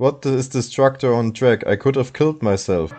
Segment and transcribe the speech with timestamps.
[0.00, 1.66] What is this tractor on track?
[1.66, 2.90] I could have killed myself.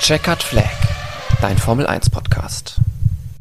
[0.00, 0.70] Checkered Flag,
[1.40, 2.80] dein Formel 1 Podcast.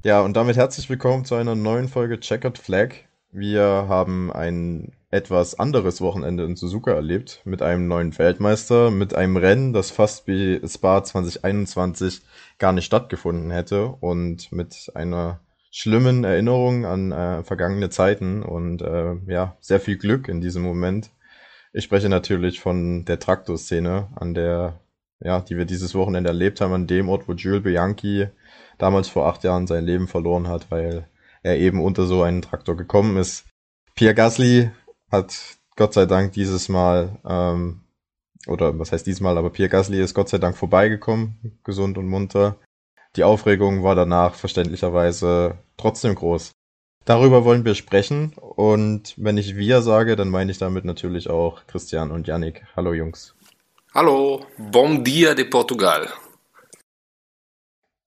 [0.03, 2.95] Ja, und damit herzlich willkommen zu einer neuen Folge Checkered Flag.
[3.31, 9.37] Wir haben ein etwas anderes Wochenende in Suzuka erlebt, mit einem neuen Weltmeister, mit einem
[9.37, 12.21] Rennen, das fast wie Spa 2021
[12.57, 15.39] gar nicht stattgefunden hätte und mit einer
[15.71, 21.09] schlimmen Erinnerungen an äh, vergangene Zeiten und äh, ja, sehr viel Glück in diesem Moment.
[21.73, 24.81] Ich spreche natürlich von der Traktorszene, an der,
[25.21, 28.27] ja, die wir dieses Wochenende erlebt haben, an dem Ort, wo Jules Bianchi
[28.77, 31.07] damals vor acht Jahren sein Leben verloren hat, weil
[31.43, 33.45] er eben unter so einen Traktor gekommen ist.
[33.95, 34.71] Pierre Gasly
[35.09, 35.33] hat
[35.77, 37.81] Gott sei Dank dieses Mal, ähm,
[38.47, 42.57] oder was heißt diesmal, aber Pierre Gasly ist Gott sei Dank vorbeigekommen, gesund und munter.
[43.17, 46.53] Die Aufregung war danach verständlicherweise trotzdem groß.
[47.03, 51.67] Darüber wollen wir sprechen und wenn ich wir sage, dann meine ich damit natürlich auch
[51.67, 52.63] Christian und Yannick.
[52.73, 53.35] Hallo Jungs.
[53.93, 56.07] Hallo, bom dia de Portugal.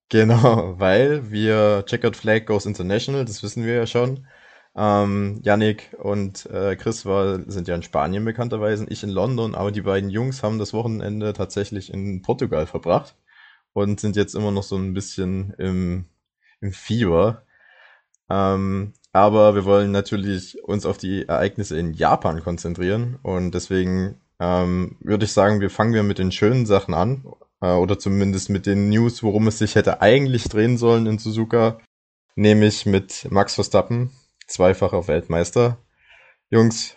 [0.09, 4.27] Genau, weil wir Checkered Flag Goes International, das wissen wir ja schon.
[4.75, 9.71] Ähm, Yannick und äh, Chris war, sind ja in Spanien bekannterweise, ich in London, aber
[9.71, 13.15] die beiden Jungs haben das Wochenende tatsächlich in Portugal verbracht
[13.75, 16.07] und sind jetzt immer noch so ein bisschen im,
[16.61, 17.43] im Fieber.
[18.31, 24.97] Ähm, aber wir wollen natürlich uns auf die Ereignisse in Japan konzentrieren und deswegen ähm,
[25.01, 27.25] würde ich sagen, wir fangen wir mit den schönen Sachen an
[27.61, 31.79] äh, oder zumindest mit den News, worum es sich hätte eigentlich drehen sollen in Suzuka,
[32.35, 34.11] nämlich mit Max Verstappen,
[34.47, 35.79] zweifacher Weltmeister.
[36.51, 36.97] Jungs,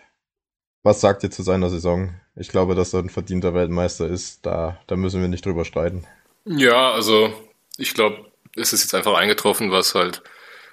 [0.82, 2.14] was sagt ihr zu seiner Saison?
[2.34, 4.46] Ich glaube, dass er ein verdienter Weltmeister ist.
[4.46, 6.06] Da, da müssen wir nicht drüber streiten.
[6.48, 7.32] Ja, also
[7.76, 10.22] ich glaube, es ist jetzt einfach eingetroffen, was halt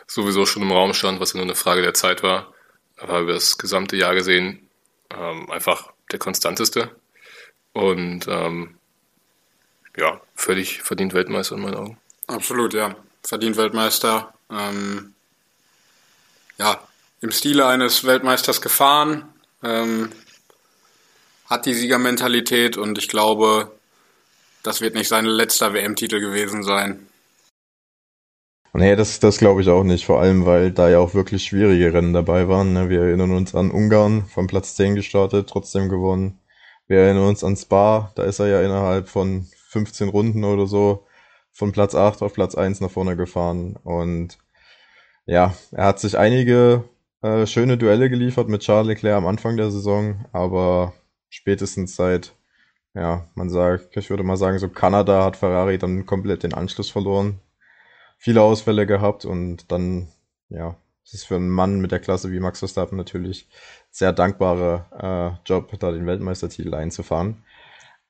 [0.07, 2.53] sowieso schon im Raum stand, was ja nur eine Frage der Zeit war.
[2.97, 4.69] Aber über das gesamte Jahr gesehen
[5.09, 6.91] ähm, einfach der konstanteste.
[7.73, 8.77] Und ähm,
[9.97, 11.97] ja, völlig verdient Weltmeister in meinen Augen.
[12.27, 12.95] Absolut, ja.
[13.23, 14.33] Verdient Weltmeister.
[14.49, 15.13] Ähm,
[16.57, 16.79] ja,
[17.21, 19.33] im Stile eines Weltmeisters gefahren.
[19.63, 20.11] Ähm,
[21.49, 23.74] hat die Siegermentalität und ich glaube,
[24.65, 27.07] das wird nicht sein letzter WM-Titel gewesen sein.
[28.73, 30.05] Nee, das, das glaube ich auch nicht.
[30.05, 32.73] Vor allem, weil da ja auch wirklich schwierige Rennen dabei waren.
[32.73, 32.89] Ne?
[32.89, 36.39] Wir erinnern uns an Ungarn, vom Platz 10 gestartet, trotzdem gewonnen.
[36.87, 41.07] Wir erinnern uns an Spa, da ist er ja innerhalb von 15 Runden oder so
[41.53, 43.77] von Platz 8 auf Platz 1 nach vorne gefahren.
[43.83, 44.37] Und
[45.25, 46.83] ja, er hat sich einige
[47.21, 50.93] äh, schöne Duelle geliefert mit Charles Leclerc am Anfang der Saison, aber
[51.29, 52.35] spätestens seit
[52.95, 56.89] ja, man sagt, ich würde mal sagen, so Kanada hat Ferrari dann komplett den Anschluss
[56.89, 57.41] verloren.
[58.17, 60.07] Viele Ausfälle gehabt und dann,
[60.49, 63.47] ja, es ist für einen Mann mit der Klasse wie Max Verstappen natürlich
[63.91, 67.43] sehr dankbarer äh, Job, da den Weltmeistertitel einzufahren.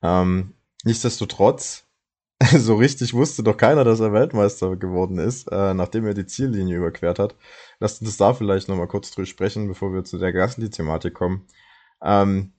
[0.03, 0.53] Ähm,
[0.84, 1.88] nichtsdestotrotz,
[2.56, 6.78] so richtig wusste doch keiner, dass er Weltmeister geworden ist, äh, nachdem er die Ziellinie
[6.78, 7.35] überquert hat.
[7.79, 11.47] Lasst uns da vielleicht nochmal kurz drüber sprechen, bevor wir zu der Gasly-Thematik kommen.
[12.03, 12.53] Ähm,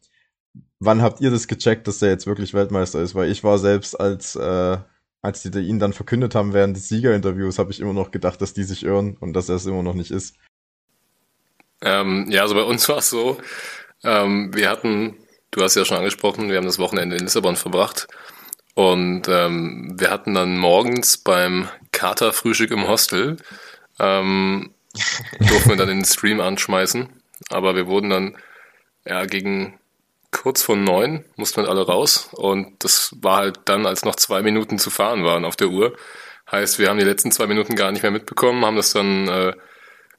[0.81, 3.15] wann habt ihr das gecheckt, dass der jetzt wirklich Weltmeister ist?
[3.15, 4.79] Weil ich war selbst als äh,
[5.27, 8.55] als die ihn dann verkündet haben während des Siegerinterviews, habe ich immer noch gedacht, dass
[8.55, 10.37] die sich irren und dass er es immer noch nicht ist.
[11.83, 13.39] Ähm, ja, also bei uns war es so,
[14.05, 15.17] ähm, wir hatten,
[15.51, 18.07] du hast ja schon angesprochen, wir haben das Wochenende in Lissabon verbracht
[18.75, 23.37] und ähm, wir hatten dann morgens beim Katerfrühstück im Hostel,
[23.99, 24.75] ähm,
[25.41, 27.09] durften wir dann den Stream anschmeißen,
[27.51, 28.37] aber wir wurden dann
[29.05, 29.79] ja gegen
[30.31, 34.43] kurz vor neun mussten wir alle raus und das war halt dann, als noch zwei
[34.43, 35.97] Minuten zu fahren waren auf der Uhr.
[36.51, 39.53] Heißt, wir haben die letzten zwei Minuten gar nicht mehr mitbekommen, haben das dann, äh,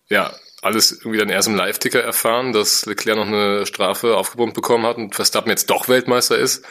[0.09, 4.85] ja, alles irgendwie dann erst im Live-Ticker erfahren, dass Leclerc noch eine Strafe aufgebombt bekommen
[4.85, 6.65] hat und Verstappen jetzt doch Weltmeister ist.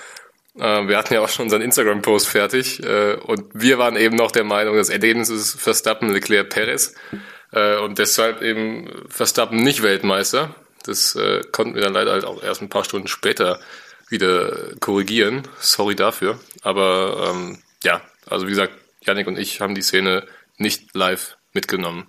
[0.59, 4.33] Äh, wir hatten ja auch schon unseren Instagram-Post fertig äh, und wir waren eben noch
[4.33, 6.95] der Meinung, das Ergebnis ist Verstappen, Leclerc, Perez
[7.53, 10.55] äh, und deshalb eben Verstappen nicht Weltmeister.
[10.87, 13.61] Das äh, konnten wir dann leider halt auch erst ein paar Stunden später
[14.09, 15.43] wieder korrigieren.
[15.61, 16.39] Sorry dafür.
[16.63, 18.73] Aber ähm, ja, also wie gesagt,
[19.03, 20.27] Yannick und ich haben die Szene
[20.59, 22.07] nicht live mitgenommen.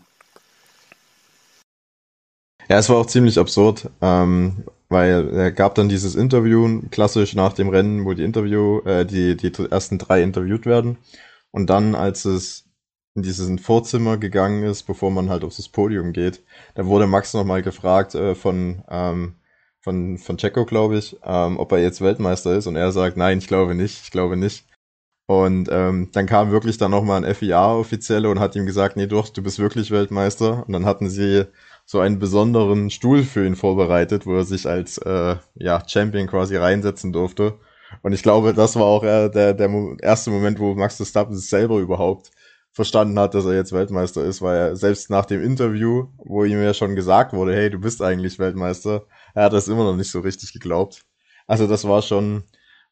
[2.69, 7.54] Ja, es war auch ziemlich absurd, ähm, weil er gab dann dieses Interview klassisch nach
[7.54, 10.98] dem Rennen, wo die Interview, äh, die, die ersten drei interviewt werden.
[11.52, 12.67] Und dann, als es
[13.18, 16.44] in dieses Vorzimmer gegangen ist, bevor man halt auf das Podium geht.
[16.75, 19.34] Da wurde Max nochmal gefragt äh, von, ähm,
[19.81, 22.68] von, von Checo, glaube ich, ähm, ob er jetzt Weltmeister ist.
[22.68, 24.66] Und er sagt, nein, ich glaube nicht, ich glaube nicht.
[25.25, 29.30] Und ähm, dann kam wirklich dann nochmal ein FIA-Offizielle und hat ihm gesagt, nee, doch,
[29.30, 30.64] du bist wirklich Weltmeister.
[30.68, 31.46] Und dann hatten sie
[31.86, 36.56] so einen besonderen Stuhl für ihn vorbereitet, wo er sich als äh, ja, Champion quasi
[36.56, 37.56] reinsetzen durfte.
[38.04, 39.69] Und ich glaube, das war auch äh, der, der
[40.04, 42.30] erste Moment, wo Max Verstappen selber überhaupt
[42.78, 46.62] verstanden hat, dass er jetzt Weltmeister ist, weil er selbst nach dem Interview, wo ihm
[46.62, 50.12] ja schon gesagt wurde, hey, du bist eigentlich Weltmeister, er hat das immer noch nicht
[50.12, 51.04] so richtig geglaubt.
[51.48, 52.44] Also das war schon,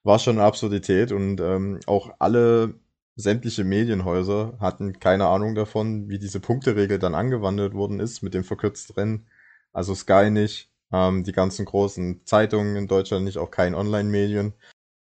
[0.01, 2.73] war schon eine Absurdität und ähm, auch alle
[3.15, 8.43] sämtliche Medienhäuser hatten keine Ahnung davon, wie diese Punkteregel dann angewandt worden ist mit dem
[8.43, 9.27] verkürzten Rennen.
[9.71, 14.53] Also Sky nicht, ähm, die ganzen großen Zeitungen in Deutschland nicht, auch kein Online-Medien.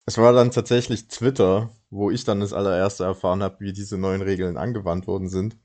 [0.08, 4.22] Es war dann tatsächlich Twitter, wo ich dann das allererste erfahren habe, wie diese neuen
[4.22, 5.58] Regeln angewandt worden sind,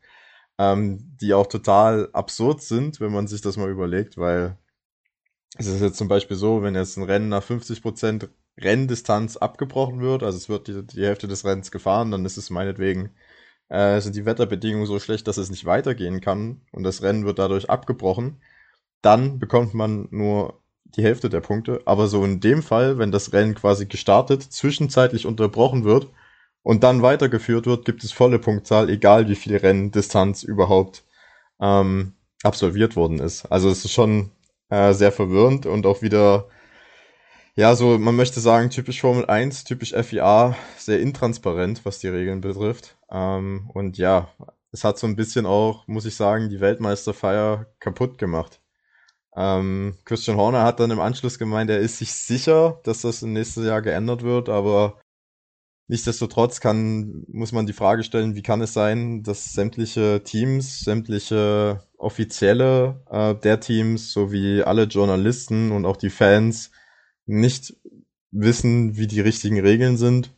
[0.58, 4.58] ähm, die auch total absurd sind, wenn man sich das mal überlegt, weil
[5.56, 8.28] es ist jetzt zum Beispiel so, wenn jetzt ein Rennen nach 50%
[8.58, 12.50] Renndistanz abgebrochen wird, also es wird die, die Hälfte des Rennens gefahren, dann ist es
[12.50, 13.10] meinetwegen,
[13.68, 17.38] äh, sind die Wetterbedingungen so schlecht, dass es nicht weitergehen kann und das Rennen wird
[17.38, 18.42] dadurch abgebrochen,
[19.02, 20.62] dann bekommt man nur
[20.96, 21.80] die Hälfte der Punkte.
[21.84, 26.08] Aber so in dem Fall, wenn das Rennen quasi gestartet, zwischenzeitlich unterbrochen wird
[26.62, 31.04] und dann weitergeführt wird, gibt es volle Punktzahl, egal wie viel Renndistanz überhaupt
[31.60, 33.46] ähm, absolviert worden ist.
[33.46, 34.30] Also es ist schon
[34.70, 36.48] äh, sehr verwirrend und auch wieder
[37.58, 42.40] ja, so, man möchte sagen, typisch Formel 1, typisch FIA, sehr intransparent, was die Regeln
[42.40, 42.96] betrifft.
[43.10, 44.28] Ähm, und ja,
[44.70, 48.60] es hat so ein bisschen auch, muss ich sagen, die Weltmeisterfeier kaputt gemacht.
[49.40, 53.34] Ähm, Christian Horner hat dann im Anschluss gemeint, er ist sich sicher, dass das im
[53.34, 55.00] nächsten Jahr geändert wird, aber
[55.86, 61.84] nichtsdestotrotz kann, muss man die Frage stellen, wie kann es sein, dass sämtliche Teams, sämtliche
[61.98, 66.72] Offizielle äh, der Teams sowie alle Journalisten und auch die Fans
[67.24, 67.76] nicht
[68.32, 70.34] wissen, wie die richtigen Regeln sind,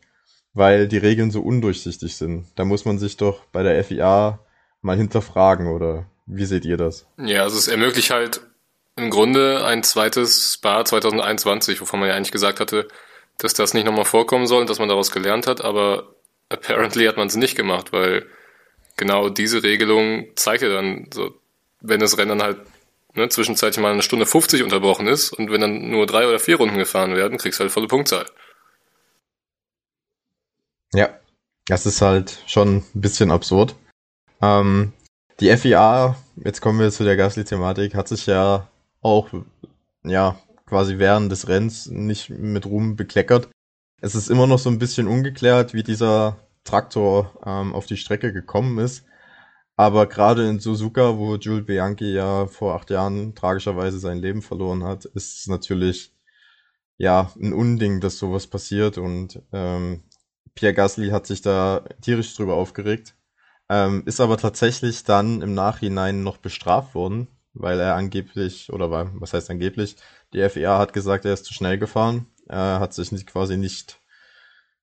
[0.52, 2.48] weil die Regeln so undurchsichtig sind.
[2.54, 4.40] Da muss man sich doch bei der FIA
[4.82, 7.06] mal hinterfragen, oder wie seht ihr das?
[7.16, 8.42] Ja, also es ermöglicht halt
[9.00, 12.88] im Grunde ein zweites Spa 2021, wovon man ja eigentlich gesagt hatte,
[13.38, 16.14] dass das nicht nochmal vorkommen soll und dass man daraus gelernt hat, aber
[16.48, 18.26] apparently hat man es nicht gemacht, weil
[18.96, 21.34] genau diese Regelung zeigt ja dann so,
[21.80, 22.58] wenn das Rennen dann halt
[23.14, 26.56] ne, zwischenzeitlich mal eine Stunde 50 unterbrochen ist und wenn dann nur drei oder vier
[26.56, 28.26] Runden gefahren werden, kriegst du halt volle Punktzahl.
[30.92, 31.08] Ja,
[31.66, 33.74] das ist halt schon ein bisschen absurd.
[34.42, 34.92] Ähm,
[35.38, 38.68] die FIA, jetzt kommen wir zu der Gasly-Thematik, hat sich ja
[39.00, 39.30] auch,
[40.04, 43.48] ja, quasi während des Rennens nicht mit Ruhm bekleckert.
[44.00, 48.32] Es ist immer noch so ein bisschen ungeklärt, wie dieser Traktor ähm, auf die Strecke
[48.32, 49.04] gekommen ist.
[49.76, 54.84] Aber gerade in Suzuka, wo Jules Bianchi ja vor acht Jahren tragischerweise sein Leben verloren
[54.84, 56.12] hat, ist es natürlich
[56.98, 58.98] ja ein Unding, dass sowas passiert.
[58.98, 60.02] Und ähm,
[60.54, 63.16] Pierre Gasly hat sich da tierisch drüber aufgeregt,
[63.70, 69.10] ähm, ist aber tatsächlich dann im Nachhinein noch bestraft worden, weil er angeblich, oder war,
[69.14, 69.96] was heißt angeblich,
[70.32, 72.26] die FIA hat gesagt, er ist zu schnell gefahren.
[72.48, 74.00] Er hat sich nicht, quasi nicht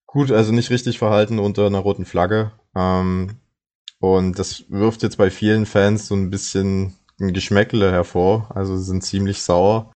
[0.06, 2.52] gut, also nicht richtig verhalten unter einer roten Flagge.
[2.76, 3.38] Ähm,
[4.00, 8.50] und das wirft jetzt bei vielen Fans so ein bisschen ein Geschmäckle hervor.
[8.54, 9.92] Also sind ziemlich sauer.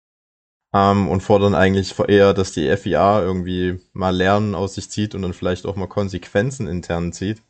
[0.72, 5.22] Ähm, und fordern eigentlich eher, dass die FIA irgendwie mal Lernen aus sich zieht und
[5.22, 7.42] dann vielleicht auch mal Konsequenzen intern zieht.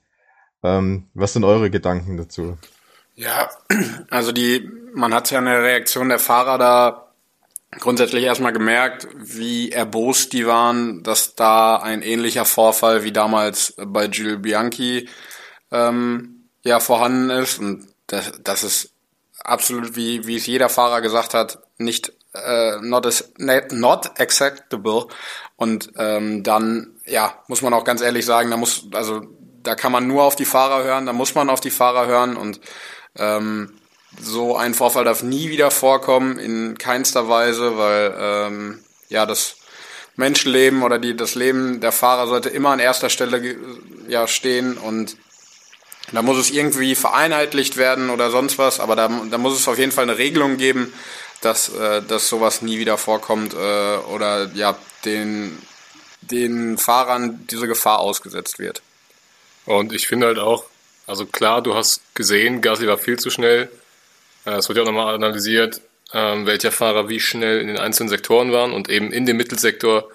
[0.62, 2.56] Ähm, was sind eure Gedanken dazu?
[3.14, 3.50] Ja,
[4.10, 7.12] also die, man hat ja eine Reaktion der Fahrer da
[7.78, 14.08] grundsätzlich erstmal gemerkt, wie erbost die waren, dass da ein ähnlicher Vorfall wie damals bei
[14.08, 15.08] Gilles Bianchi
[15.70, 18.92] ähm, ja vorhanden ist und das, das ist
[19.44, 25.06] absolut, wie, wie es jeder Fahrer gesagt hat, nicht äh, not, as, not acceptable.
[25.56, 29.22] Und ähm, dann, ja, muss man auch ganz ehrlich sagen, da muss, also
[29.62, 32.36] da kann man nur auf die Fahrer hören, da muss man auf die Fahrer hören
[32.36, 32.60] und
[33.16, 33.79] ähm,
[34.22, 39.56] so ein Vorfall darf nie wieder vorkommen, in keinster Weise, weil ähm, ja das
[40.16, 43.56] Menschenleben oder die, das Leben der Fahrer sollte immer an erster Stelle
[44.08, 45.16] ja, stehen und
[46.12, 49.78] da muss es irgendwie vereinheitlicht werden oder sonst was, aber da, da muss es auf
[49.78, 50.92] jeden Fall eine Regelung geben,
[51.40, 55.58] dass, äh, dass sowas nie wieder vorkommt äh, oder ja, den,
[56.20, 58.82] den Fahrern diese Gefahr ausgesetzt wird.
[59.66, 60.64] Und ich finde halt auch,
[61.06, 63.70] also klar, du hast gesehen, Gasly war viel zu schnell.
[64.44, 65.80] Äh, es wird ja auch nochmal analysiert,
[66.12, 70.08] ähm, welcher Fahrer wie schnell in den einzelnen Sektoren waren und eben in dem Mittelsektor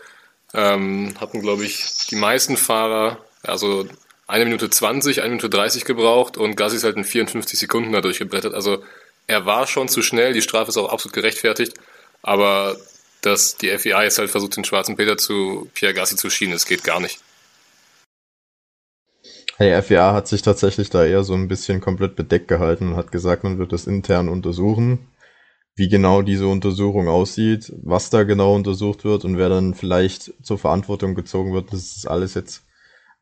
[0.53, 3.87] ähm, hatten, glaube ich, die meisten Fahrer, also
[4.27, 8.01] eine Minute 20, eine Minute 30 gebraucht und Gassi ist halt in 54 Sekunden da
[8.01, 8.53] durchgebrettert.
[8.53, 8.83] Also
[9.27, 11.73] er war schon zu schnell, die Strafe ist auch absolut gerechtfertigt,
[12.21, 12.77] aber
[13.21, 16.65] dass die FIA jetzt halt versucht, den schwarzen Peter zu Pierre Gassi zu schieben, das
[16.65, 17.19] geht gar nicht.
[19.59, 23.11] Die FIA hat sich tatsächlich da eher so ein bisschen komplett bedeckt gehalten und hat
[23.11, 25.07] gesagt, man wird das intern untersuchen.
[25.75, 30.57] wie genau diese Untersuchung aussieht, was da genau untersucht wird und wer dann vielleicht zur
[30.57, 32.65] Verantwortung gezogen wird, das ist alles jetzt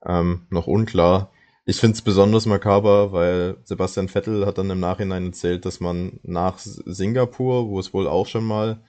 [0.05, 1.31] ähm, noch unklar.
[1.65, 6.19] Ich finde es besonders makaber, weil Sebastian Vettel hat dann im Nachhinein erzählt, dass man
[6.23, 8.81] nach Singapur, wo es wohl auch schon mal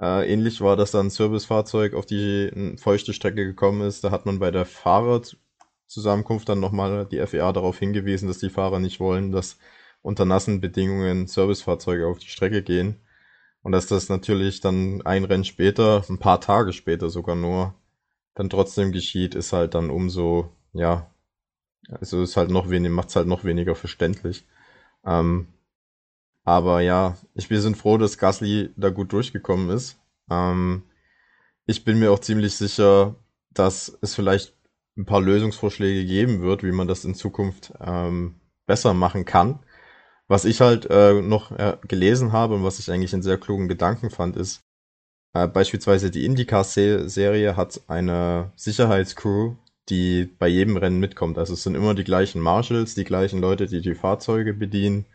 [0.00, 4.26] äh, ähnlich war, dass da ein Servicefahrzeug auf die feuchte Strecke gekommen ist, da hat
[4.26, 4.66] man bei der
[5.90, 9.58] Fahrerzusammenkunft dann nochmal die FEA darauf hingewiesen, dass die Fahrer nicht wollen, dass
[10.02, 13.00] unter nassen Bedingungen Servicefahrzeuge auf die Strecke gehen.
[13.62, 17.74] Und dass das natürlich dann ein Rennen später, ein paar Tage später sogar nur,
[18.34, 21.10] dann trotzdem geschieht, ist halt dann umso, ja,
[21.90, 24.46] also ist halt noch weniger, macht es halt noch weniger verständlich.
[25.04, 25.48] Ähm,
[26.44, 29.98] aber ja, ich, wir sind froh, dass Gasly da gut durchgekommen ist.
[30.30, 30.84] Ähm,
[31.66, 33.16] ich bin mir auch ziemlich sicher,
[33.52, 34.54] dass es vielleicht
[35.00, 39.60] ein paar Lösungsvorschläge geben wird, wie man das in Zukunft ähm, besser machen kann.
[40.28, 43.66] Was ich halt äh, noch äh, gelesen habe und was ich eigentlich einen sehr klugen
[43.66, 44.62] Gedanken fand, ist,
[45.34, 49.56] äh, beispielsweise die IndyCar-Serie hat eine Sicherheitscrew,
[49.88, 51.38] die bei jedem Rennen mitkommt.
[51.38, 55.06] Also es sind immer die gleichen Marshals, die gleichen Leute, die die Fahrzeuge bedienen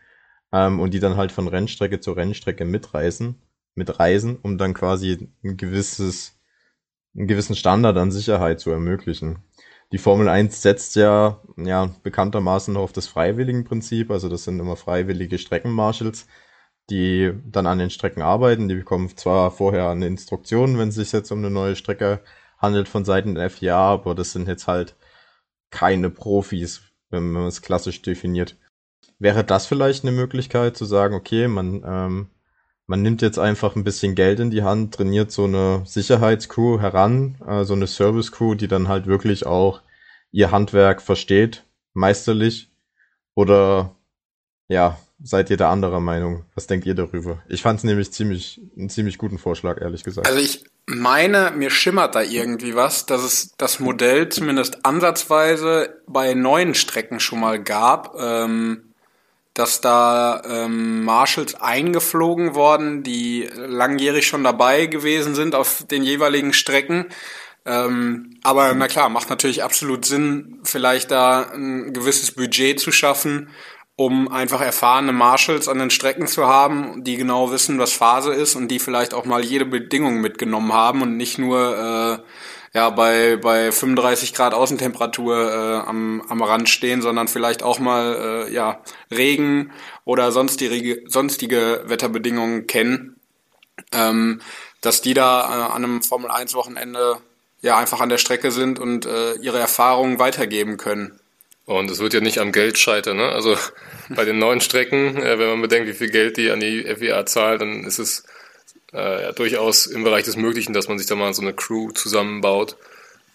[0.51, 3.41] ähm, und die dann halt von Rennstrecke zu Rennstrecke mitreisen,
[3.75, 6.37] mitreisen, um dann quasi ein gewisses,
[7.15, 9.39] einen gewissen Standard an Sicherheit zu ermöglichen.
[9.91, 15.37] Die Formel 1 setzt ja, ja bekanntermaßen auf das Freiwilligenprinzip, also das sind immer freiwillige
[15.37, 16.27] Streckenmarshals,
[16.89, 18.67] die dann an den Strecken arbeiten.
[18.67, 22.21] Die bekommen zwar vorher eine Instruktion, wenn es sich jetzt um eine neue Strecke
[22.57, 24.95] handelt von Seiten der FIA, aber das sind jetzt halt
[25.69, 28.57] keine Profis, wenn man es klassisch definiert.
[29.19, 32.29] Wäre das vielleicht eine Möglichkeit zu sagen, okay, man, ähm,
[32.87, 37.37] man nimmt jetzt einfach ein bisschen Geld in die Hand, trainiert so eine Sicherheitscrew heran,
[37.47, 39.81] äh, so eine Service-Crew, die dann halt wirklich auch
[40.31, 41.63] ihr Handwerk versteht,
[41.93, 42.69] meisterlich?
[43.33, 43.95] Oder
[44.67, 46.45] ja, seid ihr da anderer Meinung?
[46.53, 47.41] Was denkt ihr darüber?
[47.47, 50.27] Ich fand es nämlich ziemlich, einen ziemlich guten Vorschlag, ehrlich gesagt.
[50.27, 56.33] Also ich meine, mir schimmert da irgendwie was, dass es das Modell zumindest ansatzweise bei
[56.33, 58.15] neuen Strecken schon mal gab.
[58.19, 58.93] Ähm,
[59.55, 66.51] dass da ähm, Marshals eingeflogen worden, die langjährig schon dabei gewesen sind auf den jeweiligen
[66.51, 67.05] Strecken.
[67.65, 73.49] Ähm, aber na klar, macht natürlich absolut Sinn, vielleicht da ein gewisses Budget zu schaffen,
[73.95, 78.55] um einfach erfahrene Marshals an den Strecken zu haben, die genau wissen, was Phase ist
[78.55, 82.23] und die vielleicht auch mal jede Bedingung mitgenommen haben und nicht nur äh,
[82.75, 88.47] ja, bei, bei 35 Grad Außentemperatur äh, am, am Rand stehen, sondern vielleicht auch mal
[88.49, 89.71] äh, ja, Regen
[90.03, 93.15] oder sonstige, sonstige Wetterbedingungen kennen,
[93.93, 94.41] ähm,
[94.81, 97.19] dass die da äh, an einem Formel 1 Wochenende
[97.61, 101.17] ja einfach an der Strecke sind und äh, ihre Erfahrungen weitergeben können.
[101.63, 103.15] Und es wird ja nicht am Geld scheitern.
[103.15, 103.29] Ne?
[103.29, 103.55] Also
[104.09, 107.25] bei den neuen Strecken, äh, wenn man bedenkt, wie viel Geld die an die FIA
[107.25, 108.25] zahlt, dann ist es
[108.95, 111.91] äh, ja, durchaus im Bereich des Möglichen, dass man sich da mal so eine Crew
[111.91, 112.77] zusammenbaut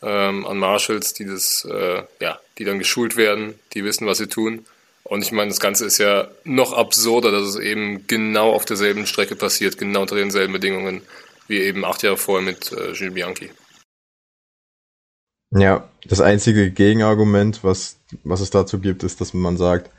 [0.03, 4.29] ähm, an Marshals, die das, äh, ja, die dann geschult werden, die wissen, was sie
[4.29, 4.65] tun.
[5.05, 9.07] Und ich meine, das Ganze ist ja noch absurder, dass es eben genau auf derselben
[9.07, 11.03] Strecke passiert, genau unter denselben Bedingungen
[11.49, 13.51] wie eben acht Jahre vorher mit äh, Gilles Bianchi.
[15.53, 19.91] Ja, das einzige Gegenargument, was, was es dazu gibt, ist, dass man sagt,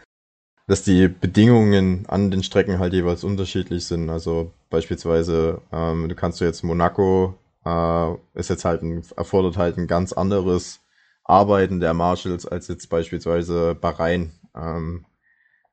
[0.67, 4.09] dass die Bedingungen an den Strecken halt jeweils unterschiedlich sind.
[4.09, 9.77] Also beispielsweise, ähm, du kannst du jetzt Monaco äh, ist jetzt halt ein, erfordert halt
[9.77, 10.79] ein ganz anderes
[11.23, 14.31] Arbeiten der Marshals als jetzt beispielsweise Bahrain.
[14.55, 15.05] Ähm,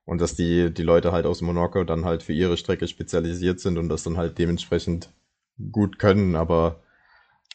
[0.05, 3.79] und dass die, die Leute halt aus Monaco dann halt für ihre Strecke spezialisiert sind
[3.79, 5.11] und das dann halt dementsprechend
[5.71, 6.35] gut können.
[6.35, 6.83] Aber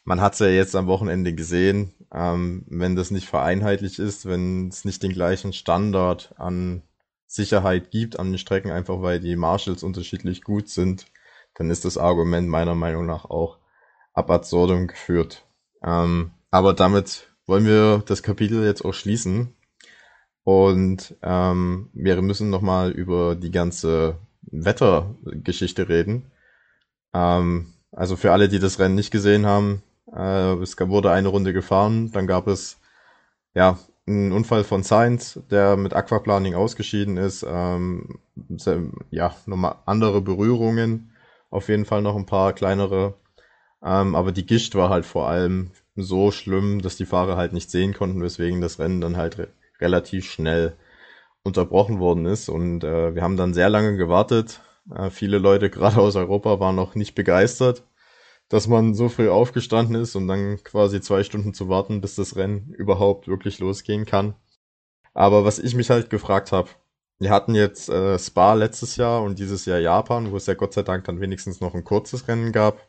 [0.04, 4.68] man hat es ja jetzt am Wochenende gesehen, ähm, wenn das nicht vereinheitlich ist, wenn
[4.68, 6.84] es nicht den gleichen Standard an
[7.26, 11.08] Sicherheit gibt an den Strecken, einfach weil die Marshals unterschiedlich gut sind,
[11.56, 13.58] dann ist das Argument meiner Meinung nach auch
[14.14, 15.46] ab absurdum geführt.
[15.84, 19.56] Ähm, aber damit wollen wir das Kapitel jetzt auch schließen.
[20.44, 26.32] Und ähm, wir müssen nochmal über die ganze Wettergeschichte reden.
[27.14, 31.54] Ähm, also für alle, die das Rennen nicht gesehen haben, äh, es wurde eine Runde
[31.54, 32.80] gefahren, dann gab es
[33.54, 37.46] ja ein Unfall von Sainz, der mit Aquaplaning ausgeschieden ist.
[37.48, 38.20] Ähm,
[39.12, 41.13] ja, nochmal andere Berührungen.
[41.54, 43.14] Auf jeden Fall noch ein paar kleinere.
[43.84, 47.70] Ähm, aber die Gischt war halt vor allem so schlimm, dass die Fahrer halt nicht
[47.70, 50.76] sehen konnten, weswegen das Rennen dann halt re relativ schnell
[51.44, 52.50] unterbrochen worden ist.
[52.50, 54.62] Und äh, wir haben dann sehr lange gewartet.
[54.96, 57.84] Äh, viele Leute, gerade aus Europa, waren noch nicht begeistert
[58.50, 62.36] dass man so früh aufgestanden ist und dann quasi zwei Stunden zu warten, bis das
[62.36, 64.36] Rennen überhaupt wirklich losgehen kann.
[65.16, 66.70] Aber was ich mich halt gefragt habe,
[67.24, 70.74] wir hatten jetzt äh, Spa letztes Jahr und dieses Jahr Japan, wo es ja Gott
[70.74, 72.86] sei Dank dann wenigstens noch ein kurzes Rennen gab.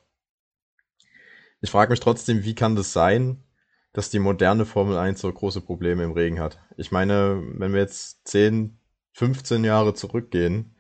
[1.61, 3.45] Ich frage mich trotzdem, wie kann das sein,
[3.93, 6.59] dass die moderne Formel 1 so große Probleme im Regen hat?
[6.77, 8.77] Ich meine, wenn wir jetzt 10,
[9.13, 10.77] 15 Jahre zurückgehen,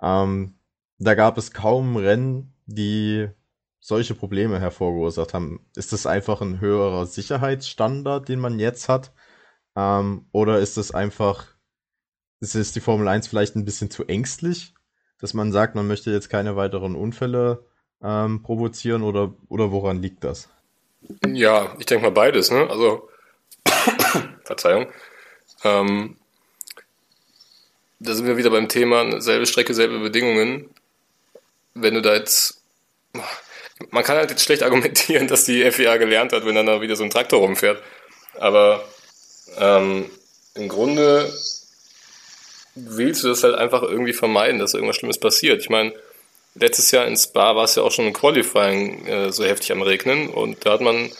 [0.00, 0.58] ähm,
[0.98, 3.28] da gab es kaum Rennen, die
[3.80, 5.60] solche Probleme hervorgeursacht haben.
[5.76, 9.12] Ist das einfach ein höherer Sicherheitsstandard, den man jetzt hat?
[9.76, 11.57] Ähm, oder ist es einfach,
[12.40, 14.74] ist es die Formel 1 vielleicht ein bisschen zu ängstlich,
[15.20, 17.64] dass man sagt, man möchte jetzt keine weiteren Unfälle
[18.02, 20.48] ähm, provozieren oder, oder woran liegt das?
[21.26, 22.68] Ja, ich denke mal beides, ne?
[22.68, 23.08] Also,
[24.44, 24.86] Verzeihung.
[25.64, 26.16] Ähm,
[28.00, 30.70] da sind wir wieder beim Thema, selbe Strecke, selbe Bedingungen.
[31.74, 32.62] Wenn du da jetzt,
[33.90, 36.96] man kann halt jetzt schlecht argumentieren, dass die FIA gelernt hat, wenn dann da wieder
[36.96, 37.82] so ein Traktor rumfährt.
[38.38, 38.84] Aber
[39.56, 40.10] ähm,
[40.54, 41.32] im Grunde
[42.86, 45.60] willst du das halt einfach irgendwie vermeiden, dass irgendwas Schlimmes passiert.
[45.60, 45.92] Ich meine,
[46.54, 49.82] letztes Jahr in Spa war es ja auch schon im Qualifying äh, so heftig am
[49.82, 51.10] Regnen und da hat man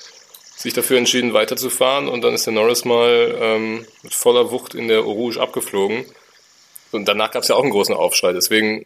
[0.57, 4.89] sich dafür entschieden, weiterzufahren und dann ist der Norris mal ähm, mit voller Wucht in
[4.89, 6.05] der Rouge abgeflogen.
[6.91, 8.33] Und danach gab es ja auch einen großen Aufschrei.
[8.33, 8.85] Deswegen,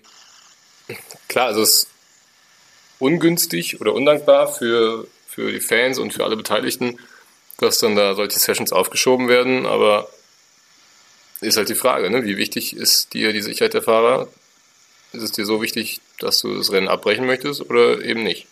[1.29, 1.89] klar, es ist
[2.99, 6.99] ungünstig oder undankbar für, für die Fans und für alle Beteiligten,
[7.59, 10.09] dass dann da solche Sessions aufgeschoben werden, aber
[11.43, 12.25] ist halt die Frage, ne?
[12.25, 14.29] wie wichtig ist dir die Sicherheit der Fahrer?
[15.13, 18.47] Ist es dir so wichtig, dass du das Rennen abbrechen möchtest oder eben nicht?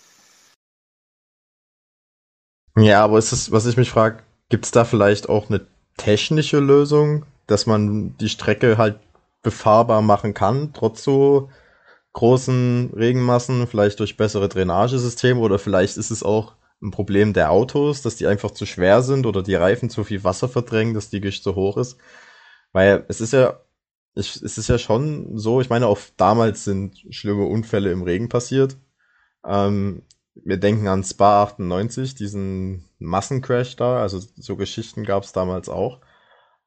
[2.76, 5.66] Ja, aber ist es, was ich mich frage, gibt es da vielleicht auch eine
[5.97, 8.99] technische Lösung, dass man die Strecke halt
[9.42, 11.50] befahrbar machen kann, trotz so
[12.12, 18.02] großen Regenmassen, vielleicht durch bessere Drainagesysteme oder vielleicht ist es auch ein Problem der Autos,
[18.02, 21.20] dass die einfach zu schwer sind oder die Reifen zu viel Wasser verdrängen, dass die
[21.20, 21.99] Gischt zu hoch ist.
[22.72, 23.60] Weil es ist ja,
[24.14, 28.28] ich, es ist ja schon so, ich meine, auch damals sind schlimme Unfälle im Regen
[28.28, 28.76] passiert.
[29.44, 30.02] Ähm,
[30.34, 36.00] wir denken an Spa 98, diesen Massencrash da, also so Geschichten gab es damals auch.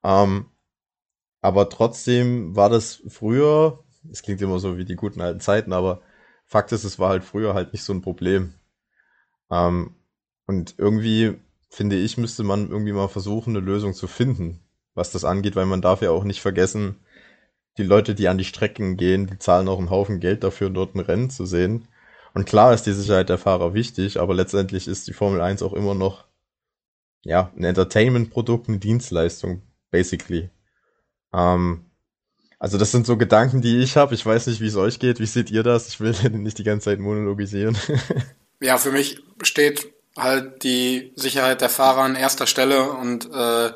[0.04, 0.48] Ähm,
[1.42, 6.02] aber trotzdem war das früher, es klingt immer so wie die guten alten Zeiten, aber
[6.46, 8.54] Fakt ist, es war halt früher halt nicht so ein Problem.
[9.52, 9.96] Ähm,
[10.48, 14.60] und irgendwie, finde ich, müsste man irgendwie mal versuchen, eine Lösung zu finden,
[14.96, 16.98] was das angeht, weil man darf ja auch nicht vergessen,
[17.78, 20.96] die Leute, die an die Strecken gehen, die zahlen auch einen Haufen Geld dafür, dort
[20.96, 21.88] ein Rennen zu sehen.
[22.34, 25.74] Und klar ist die Sicherheit der Fahrer wichtig, aber letztendlich ist die Formel 1 auch
[25.74, 26.26] immer noch,
[27.24, 30.50] ja, ein Entertainment-Produkt, eine Dienstleistung, basically.
[31.34, 31.86] Ähm,
[32.60, 34.14] also das sind so Gedanken, die ich habe.
[34.14, 35.20] Ich weiß nicht, wie es euch geht.
[35.20, 35.90] Wie seht ihr das?
[35.90, 37.78] Ich will nicht die ganze Zeit monologisieren.
[38.62, 43.72] ja, für mich steht halt die Sicherheit der Fahrer an erster Stelle und äh,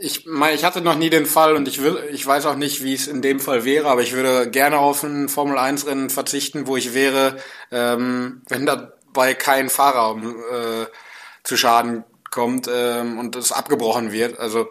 [0.00, 2.94] ich, ich hatte noch nie den Fall und ich will, ich weiß auch nicht, wie
[2.94, 6.66] es in dem Fall wäre, aber ich würde gerne auf ein Formel 1 Rennen verzichten,
[6.66, 7.36] wo ich wäre,
[7.70, 10.86] ähm, wenn dabei kein Fahrer äh,
[11.44, 14.38] zu Schaden kommt ähm, und es abgebrochen wird.
[14.38, 14.68] Also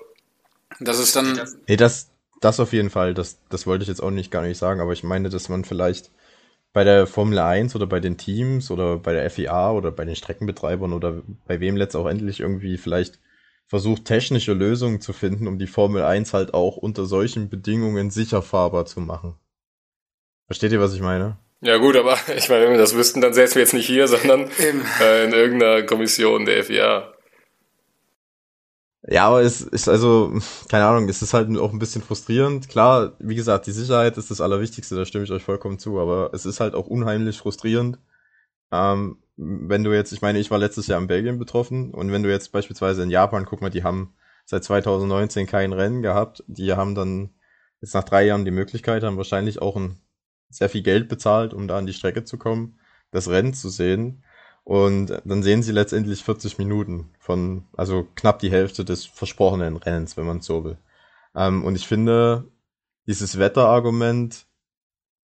[0.79, 1.41] das ist dann.
[1.67, 3.13] Nee, das, das auf jeden Fall.
[3.13, 5.65] Das, das wollte ich jetzt auch nicht gar nicht sagen, aber ich meine, dass man
[5.65, 6.11] vielleicht
[6.71, 10.15] bei der Formel 1 oder bei den Teams oder bei der FIA oder bei den
[10.15, 13.19] Streckenbetreibern oder bei wem letztendlich irgendwie vielleicht
[13.69, 18.41] versucht, technische Lösungen zu finden, um die Formel 1 halt auch unter solchen Bedingungen sicher
[18.41, 19.35] fahrbar zu machen.
[20.47, 21.37] Versteht ihr, was ich meine?
[21.61, 24.07] Ja gut, aber ich meine, wenn wir das wüssten, dann säßen wir jetzt nicht hier,
[24.09, 24.49] sondern
[24.99, 27.13] äh, in irgendeiner Kommission der FIA.
[29.07, 30.33] Ja, aber es ist also,
[30.67, 32.69] keine Ahnung, es ist halt auch ein bisschen frustrierend.
[32.69, 36.31] Klar, wie gesagt, die Sicherheit ist das Allerwichtigste, da stimme ich euch vollkommen zu, aber
[36.33, 37.99] es ist halt auch unheimlich frustrierend.
[38.71, 42.23] Ähm, wenn du jetzt, ich meine, ich war letztes Jahr in Belgien betroffen und wenn
[42.23, 44.13] du jetzt beispielsweise in Japan, guck mal, die haben
[44.45, 47.29] seit 2019 kein Rennen gehabt, die haben dann
[47.81, 50.01] jetzt nach drei Jahren die Möglichkeit, haben wahrscheinlich auch ein
[50.49, 52.79] sehr viel Geld bezahlt, um da an die Strecke zu kommen,
[53.11, 54.23] das Rennen zu sehen.
[54.63, 60.17] Und dann sehen sie letztendlich 40 Minuten von, also knapp die Hälfte des versprochenen Rennens,
[60.17, 60.77] wenn man so will.
[61.35, 62.51] Ähm, und ich finde,
[63.07, 64.45] dieses Wetterargument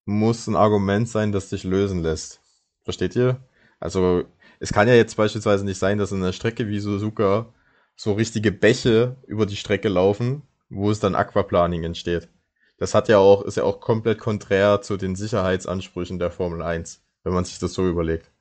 [0.06, 2.42] muss ein Argument sein, das sich lösen lässt.
[2.86, 3.44] Versteht ihr?
[3.80, 4.24] Also,
[4.60, 7.54] es kann ja jetzt beispielsweise nicht sein, dass in einer Strecke wie Suzuka
[7.96, 12.30] so richtige Bäche über die Strecke laufen, wo es dann Aquaplaning entsteht.
[12.78, 17.02] Das hat ja auch, ist ja auch komplett konträr zu den Sicherheitsansprüchen der Formel 1,
[17.24, 18.32] wenn man sich das so überlegt.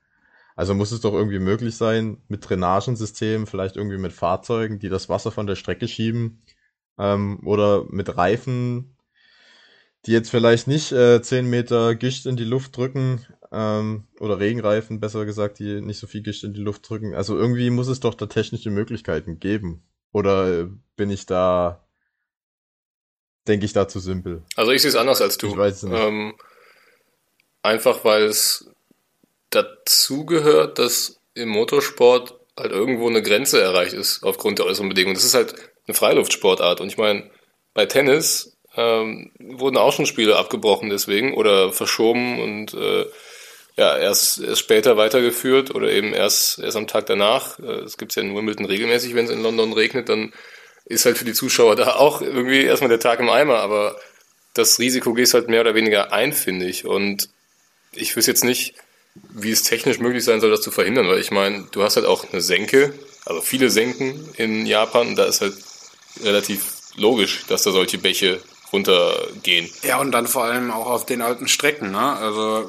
[0.56, 5.08] Also muss es doch irgendwie möglich sein, mit Drainagensystemen, vielleicht irgendwie mit Fahrzeugen, die das
[5.08, 6.42] Wasser von der Strecke schieben,
[6.98, 8.96] ähm, oder mit Reifen,
[10.06, 15.00] die jetzt vielleicht nicht äh, 10 Meter Gischt in die Luft drücken, ähm, oder Regenreifen,
[15.00, 17.14] besser gesagt, die nicht so viel Gischt in die Luft drücken.
[17.14, 19.82] Also irgendwie muss es doch da technische Möglichkeiten geben.
[20.12, 21.84] Oder äh, bin ich da
[23.46, 24.42] denke ich, da zu simpel.
[24.56, 25.48] Also ich sehe es anders als du.
[25.48, 26.00] Ich weiß es nicht.
[26.00, 26.34] Ähm,
[27.62, 28.70] einfach weil es
[29.50, 35.14] dazugehört, dass im Motorsport halt irgendwo eine Grenze erreicht ist aufgrund der äußeren Bedingungen.
[35.14, 35.54] Das ist halt
[35.86, 36.80] eine Freiluftsportart.
[36.80, 37.30] Und ich meine,
[37.74, 43.06] bei Tennis ähm, wurden auch schon Spiele abgebrochen deswegen oder verschoben und äh,
[43.76, 47.58] ja, erst, erst später weitergeführt oder eben erst, erst am Tag danach.
[47.58, 50.32] Äh, Es gibt ja in Wimbledon regelmäßig, wenn es in London regnet, dann
[50.84, 53.96] ist halt für die Zuschauer da auch irgendwie erstmal der Tag im Eimer, aber
[54.52, 56.84] das Risiko gehst halt mehr oder weniger ein, finde ich.
[56.84, 57.30] Und
[57.92, 58.74] ich wüsste jetzt nicht,
[59.14, 62.06] wie es technisch möglich sein soll, das zu verhindern, weil ich meine, du hast halt
[62.06, 62.92] auch eine Senke,
[63.24, 65.54] also viele Senken in Japan da ist halt
[66.22, 68.40] relativ logisch, dass da solche Bäche
[68.72, 69.70] runtergehen.
[69.82, 71.92] Ja, und dann vor allem auch auf den alten Strecken.
[71.92, 72.16] Ne?
[72.16, 72.68] Also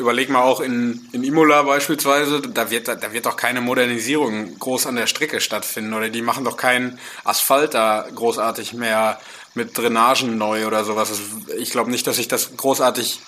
[0.00, 4.86] überleg mal auch in, in Imola beispielsweise, da wird, da wird doch keine Modernisierung groß
[4.86, 9.20] an der Strecke stattfinden oder die machen doch keinen Asphalt da großartig mehr
[9.54, 11.12] mit Drainagen neu oder sowas.
[11.58, 13.20] Ich glaube nicht, dass sich das großartig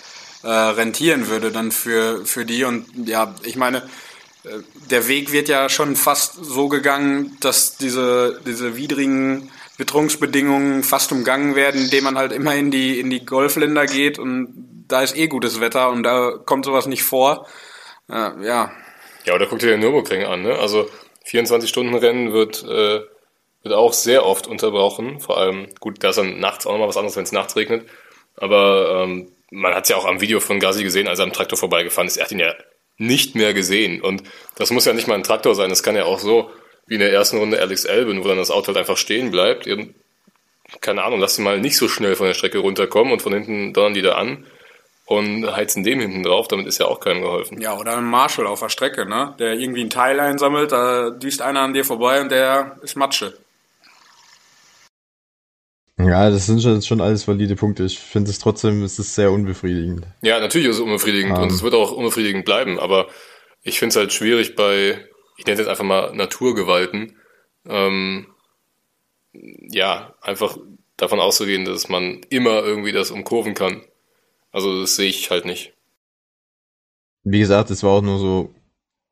[0.43, 2.65] äh, rentieren würde dann für, für die.
[2.65, 3.79] Und ja, ich meine,
[4.45, 4.59] äh,
[4.91, 11.55] der Weg wird ja schon fast so gegangen, dass diese, diese widrigen Witterungsbedingungen fast umgangen
[11.55, 15.27] werden, indem man halt immer in die, in die Golfländer geht und da ist eh
[15.29, 17.47] gutes Wetter und da kommt sowas nicht vor.
[18.11, 18.73] Äh, ja,
[19.25, 20.59] Ja, oder guck dir den Nürburgring an, ne?
[20.59, 20.89] Also
[21.27, 23.01] 24-Stunden-Rennen wird, äh,
[23.63, 25.21] wird auch sehr oft unterbrochen.
[25.21, 27.89] Vor allem, gut, da ist dann nachts auch nochmal was anderes, wenn es nachts regnet.
[28.37, 31.33] Aber ähm, man hat es ja auch am Video von Gassi gesehen, als er am
[31.33, 32.17] Traktor vorbeigefahren ist.
[32.17, 32.55] Er hat ihn ja
[32.99, 34.01] nicht mehr gesehen.
[34.01, 34.23] Und
[34.57, 35.71] das muss ja nicht mal ein Traktor sein.
[35.71, 36.51] Das kann ja auch so
[36.87, 39.67] wie in der ersten Runde Alex Albin, wo dann das Auto halt einfach stehen bleibt.
[39.67, 39.95] Irgend-
[40.81, 43.73] Keine Ahnung, lass ihn mal nicht so schnell von der Strecke runterkommen und von hinten
[43.73, 44.47] donnern die da an
[45.13, 46.49] und heizen dem hinten drauf.
[46.49, 47.61] Damit ist ja auch keinem geholfen.
[47.61, 49.35] ja, oder ein Marshall auf der Strecke, ne?
[49.39, 53.39] Der irgendwie ein Teil einsammelt, da düst einer an dir vorbei und der ist Matsche.
[55.99, 57.85] Ja, das sind schon, schon alles valide Punkte.
[57.85, 60.07] Ich finde es trotzdem, es ist sehr unbefriedigend.
[60.23, 61.43] Ja, natürlich ist es unbefriedigend Ähm.
[61.45, 63.09] und es wird auch unbefriedigend bleiben, aber
[63.63, 67.17] ich finde es halt schwierig bei, ich nenne es jetzt einfach mal Naturgewalten,
[67.69, 68.27] ähm,
[69.33, 70.57] ja, einfach
[70.97, 73.83] davon auszugehen, dass man immer irgendwie das umkurven kann.
[74.53, 75.73] Also das sehe ich halt nicht.
[77.25, 78.55] Wie gesagt, es war auch nur so,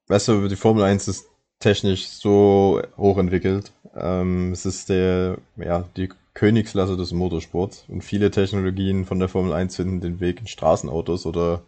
[0.09, 1.27] weißt du, die Formel 1 ist
[1.61, 3.73] technisch so hochentwickelt.
[3.97, 9.53] Ähm, es ist der, ja, die Königsklasse des Motorsports und viele Technologien von der Formel
[9.53, 11.63] 1 finden den Weg in Straßenautos oder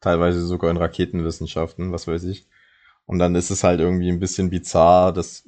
[0.00, 2.46] teilweise sogar in Raketenwissenschaften, was weiß ich.
[3.06, 5.44] Und dann ist es halt irgendwie ein bisschen bizarr, dass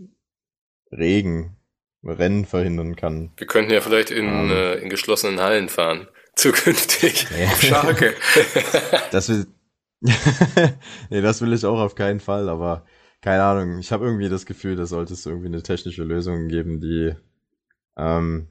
[0.92, 1.56] Regen
[2.04, 3.30] Rennen verhindern kann.
[3.36, 4.50] Wir könnten ja vielleicht in, Ähm.
[4.50, 6.06] äh, in geschlossenen Hallen fahren,
[6.36, 7.26] zukünftig.
[7.60, 8.14] Scharke.
[9.10, 9.46] Das will,
[11.10, 12.84] nee, das will ich auch auf keinen Fall, aber
[13.20, 13.78] keine Ahnung.
[13.78, 17.14] Ich habe irgendwie das Gefühl, da sollte es irgendwie eine technische Lösung geben, die
[17.96, 18.48] ähm,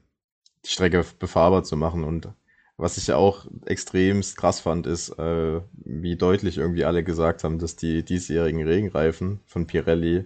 [0.66, 2.04] die Strecke befahrbar zu machen.
[2.04, 2.30] Und
[2.78, 7.60] was ich ja auch extremst krass fand, ist, äh, wie deutlich irgendwie alle gesagt haben,
[7.60, 10.26] dass die diesjährigen Regenreifen von Pirelli,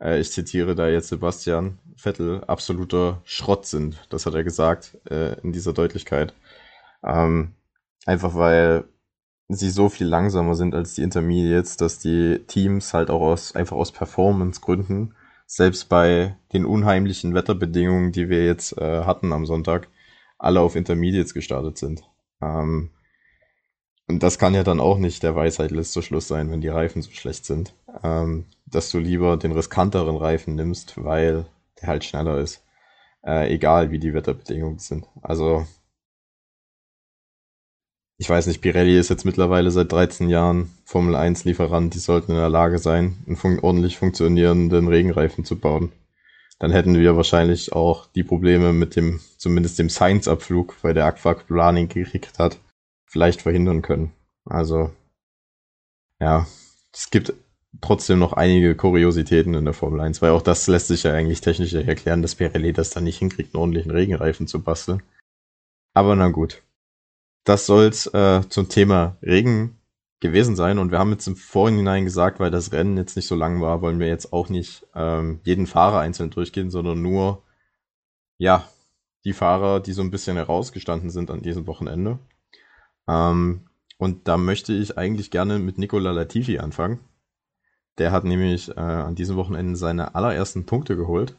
[0.00, 3.96] äh, ich zitiere da jetzt Sebastian Vettel, absoluter Schrott sind.
[4.10, 6.34] Das hat er gesagt äh, in dieser Deutlichkeit.
[7.04, 7.54] Ähm,
[8.06, 8.84] einfach weil
[9.48, 13.76] sie so viel langsamer sind als die Intermediates, dass die Teams halt auch aus, einfach
[13.76, 15.14] aus Performance-Gründen,
[15.46, 19.88] selbst bei den unheimlichen Wetterbedingungen, die wir jetzt äh, hatten am Sonntag,
[20.38, 22.02] alle auf Intermediates gestartet sind.
[22.42, 22.90] Ähm,
[24.08, 27.02] und das kann ja dann auch nicht der Weisheit letzter Schluss sein, wenn die Reifen
[27.02, 31.46] so schlecht sind, ähm, dass du lieber den riskanteren Reifen nimmst, weil
[31.80, 32.64] der halt schneller ist,
[33.24, 35.06] äh, egal wie die Wetterbedingungen sind.
[35.22, 35.66] Also
[38.20, 42.32] ich weiß nicht, Pirelli ist jetzt mittlerweile seit 13 Jahren Formel 1 Lieferant, die sollten
[42.32, 45.92] in der Lage sein, einen fun ordentlich funktionierenden Regenreifen zu bauen.
[46.58, 51.46] Dann hätten wir wahrscheinlich auch die Probleme mit dem, zumindest dem Science-Abflug, weil der Aquac
[51.46, 52.58] Planning gekriegt hat,
[53.06, 54.12] vielleicht verhindern können.
[54.44, 54.90] Also,
[56.20, 56.48] ja,
[56.92, 57.32] es gibt
[57.80, 61.40] trotzdem noch einige Kuriositäten in der Formel 1, weil auch das lässt sich ja eigentlich
[61.40, 65.04] technisch erklären, dass Pirelli das dann nicht hinkriegt, einen ordentlichen Regenreifen zu basteln.
[65.94, 66.60] Aber na gut
[67.48, 69.78] das soll's äh, zum Thema Regen
[70.20, 70.78] gewesen sein.
[70.78, 73.80] Und wir haben jetzt im Vorhinein gesagt, weil das Rennen jetzt nicht so lang war,
[73.80, 77.42] wollen wir jetzt auch nicht ähm, jeden Fahrer einzeln durchgehen, sondern nur,
[78.36, 78.68] ja,
[79.24, 82.18] die Fahrer, die so ein bisschen herausgestanden sind an diesem Wochenende.
[83.08, 83.62] Ähm,
[83.96, 87.00] und da möchte ich eigentlich gerne mit Nicola Latifi anfangen.
[87.96, 91.34] Der hat nämlich äh, an diesem Wochenende seine allerersten Punkte geholt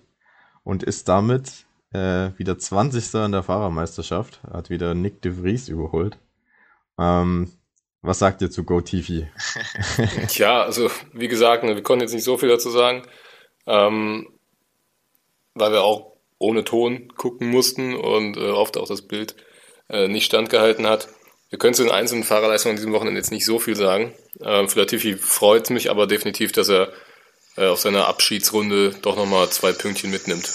[0.64, 3.14] und ist damit äh, wieder 20.
[3.26, 6.18] in der Fahrermeisterschaft, hat wieder Nick de Vries überholt.
[7.00, 7.52] Ähm,
[8.02, 9.28] was sagt ihr zu GoTV?
[10.28, 13.04] Tja, also wie gesagt, ne, wir konnten jetzt nicht so viel dazu sagen,
[13.68, 14.28] ähm,
[15.54, 19.36] weil wir auch ohne Ton gucken mussten und äh, oft auch das Bild
[19.90, 21.10] äh, nicht standgehalten hat.
[21.50, 24.14] Wir können zu den einzelnen Fahrerleistungen an diesem Wochenende jetzt nicht so viel sagen.
[24.40, 26.94] Äh, für Latifi freut es mich aber definitiv, dass er
[27.58, 30.50] äh, auf seiner Abschiedsrunde doch nochmal zwei Pünktchen mitnimmt.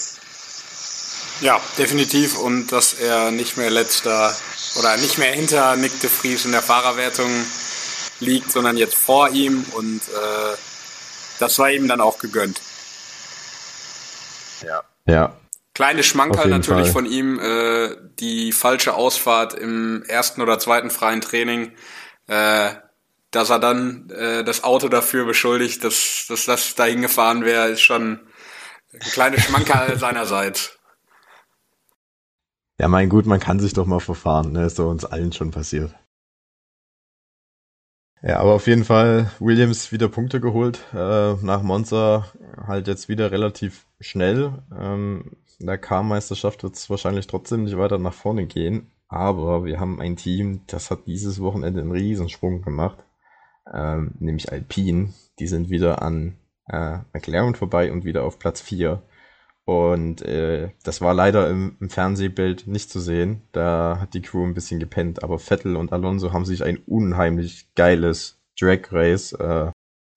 [1.41, 2.37] Ja, definitiv.
[2.37, 4.35] Und dass er nicht mehr letzter
[4.79, 7.29] oder nicht mehr hinter Nick de Vries in der Fahrerwertung
[8.19, 9.65] liegt, sondern jetzt vor ihm.
[9.73, 10.57] Und äh,
[11.39, 12.61] das war ihm dann auch gegönnt.
[14.65, 14.83] Ja.
[15.05, 15.35] Ja.
[15.73, 16.93] Kleine Schmankerl natürlich Fall.
[16.93, 21.73] von ihm, äh, die falsche Ausfahrt im ersten oder zweiten freien Training,
[22.27, 22.69] äh,
[23.31, 27.81] dass er dann äh, das Auto dafür beschuldigt, dass, dass das dahin gefahren wäre, ist
[27.81, 28.21] schon
[28.93, 30.74] ein kleines Schmankerl seinerseits.
[32.77, 34.65] Ja, mein Gut, man kann sich doch mal verfahren, ne?
[34.65, 35.95] Ist doch uns allen schon passiert.
[38.21, 40.79] Ja, aber auf jeden Fall Williams wieder Punkte geholt.
[40.93, 42.25] Äh, nach Monza
[42.57, 44.63] halt jetzt wieder relativ schnell.
[44.77, 48.91] Ähm, in der K-Meisterschaft wird es wahrscheinlich trotzdem nicht weiter nach vorne gehen.
[49.07, 52.97] Aber wir haben ein Team, das hat dieses Wochenende einen Riesensprung gemacht.
[53.71, 55.13] Ähm, nämlich Alpine.
[55.39, 56.35] Die sind wieder an
[56.67, 59.01] äh, McLaren vorbei und wieder auf Platz 4.
[59.65, 63.41] Und äh, das war leider im, im, Fernsehbild nicht zu sehen.
[63.51, 65.23] Da hat die Crew ein bisschen gepennt.
[65.23, 69.71] Aber Vettel und Alonso haben sich ein unheimlich geiles Drag Race äh,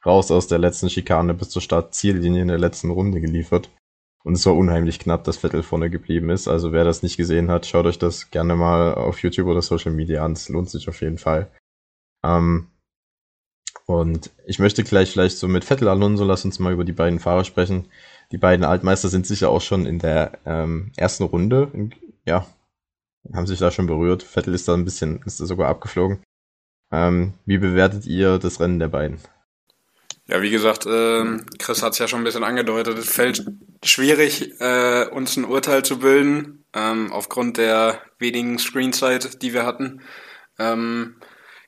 [0.04, 3.70] raus aus der letzten Schikane bis zur Startziellinie in der letzten Runde geliefert.
[4.22, 6.46] Und es war unheimlich knapp, dass Vettel vorne geblieben ist.
[6.46, 9.92] Also wer das nicht gesehen hat, schaut euch das gerne mal auf YouTube oder Social
[9.92, 10.32] Media an.
[10.32, 11.50] Es lohnt sich auf jeden Fall.
[12.22, 12.66] Ähm,
[13.86, 17.18] und ich möchte gleich vielleicht so mit Vettel Alonso, lass uns mal über die beiden
[17.18, 17.86] Fahrer sprechen
[18.32, 21.70] die beiden Altmeister sind sicher auch schon in der ähm, ersten Runde,
[22.26, 22.46] ja,
[23.32, 24.22] haben sich da schon berührt.
[24.22, 26.20] Vettel ist da ein bisschen, ist da sogar abgeflogen.
[26.90, 29.18] Ähm, wie bewertet ihr das Rennen der beiden?
[30.26, 31.24] Ja, wie gesagt, äh,
[31.58, 32.98] Chris hat es ja schon ein bisschen angedeutet.
[32.98, 33.46] Es fällt
[33.82, 40.02] schwierig, äh, uns ein Urteil zu bilden, ähm, aufgrund der wenigen Screenzeit, die wir hatten.
[40.58, 41.16] Ähm,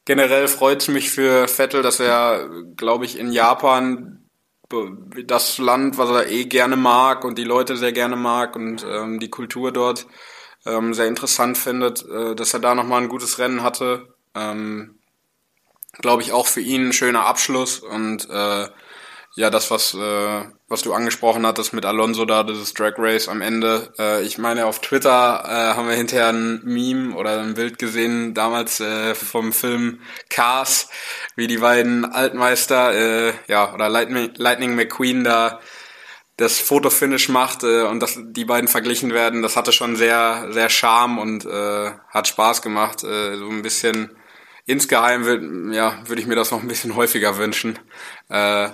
[0.04, 4.28] generell freut es mich für Vettel, dass er, glaube ich, in Japan
[5.24, 9.18] das Land, was er eh gerne mag und die Leute sehr gerne mag und ähm,
[9.18, 10.06] die Kultur dort
[10.64, 14.14] ähm, sehr interessant findet, äh, dass er da nochmal ein gutes Rennen hatte.
[14.34, 14.96] Ähm,
[15.98, 18.68] Glaube ich auch für ihn ein schöner Abschluss und äh,
[19.36, 23.42] ja, das, was, äh, was du angesprochen hattest mit Alonso da, dieses Drag Race am
[23.42, 23.92] Ende.
[23.98, 28.34] Äh, ich meine, auf Twitter äh, haben wir hinterher ein Meme oder ein Bild gesehen,
[28.34, 30.88] damals äh, vom Film Cars,
[31.36, 35.60] wie die beiden Altmeister, äh, ja, oder Lightning, Lightning McQueen da
[36.36, 40.70] das Fotofinish macht äh, und dass die beiden verglichen werden, das hatte schon sehr, sehr
[40.70, 43.04] Charme und äh, hat Spaß gemacht.
[43.04, 44.16] Äh, so ein bisschen
[44.66, 47.78] insgeheim will, ja, würde ich mir das noch ein bisschen häufiger wünschen.
[48.28, 48.70] Äh,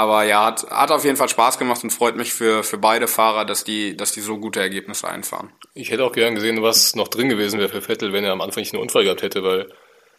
[0.00, 3.06] aber ja, hat, hat auf jeden Fall Spaß gemacht und freut mich für, für beide
[3.06, 5.50] Fahrer, dass die, dass die so gute Ergebnisse einfahren.
[5.74, 8.40] Ich hätte auch gern gesehen, was noch drin gewesen wäre für Vettel, wenn er am
[8.40, 9.70] Anfang nicht einen Unfall gehabt hätte, weil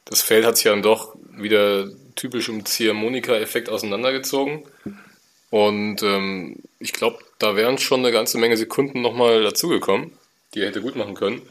[0.06, 4.65] das Feld hat sich dann doch wieder typisch im Ziehharmonika-Effekt auseinandergezogen.
[5.50, 10.12] Und ähm, ich glaube, da wären schon eine ganze Menge Sekunden nochmal dazugekommen,
[10.54, 11.41] die er hätte gut machen können.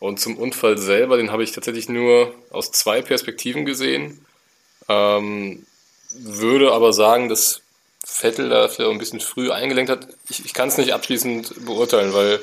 [0.00, 4.26] Und zum Unfall selber, den habe ich tatsächlich nur aus zwei Perspektiven gesehen.
[4.88, 5.64] Ähm,
[6.10, 7.62] würde aber sagen, dass
[8.10, 10.08] Vettel da vielleicht ein bisschen früh eingelenkt hat.
[10.28, 12.40] Ich, ich kann es nicht abschließend beurteilen, weil,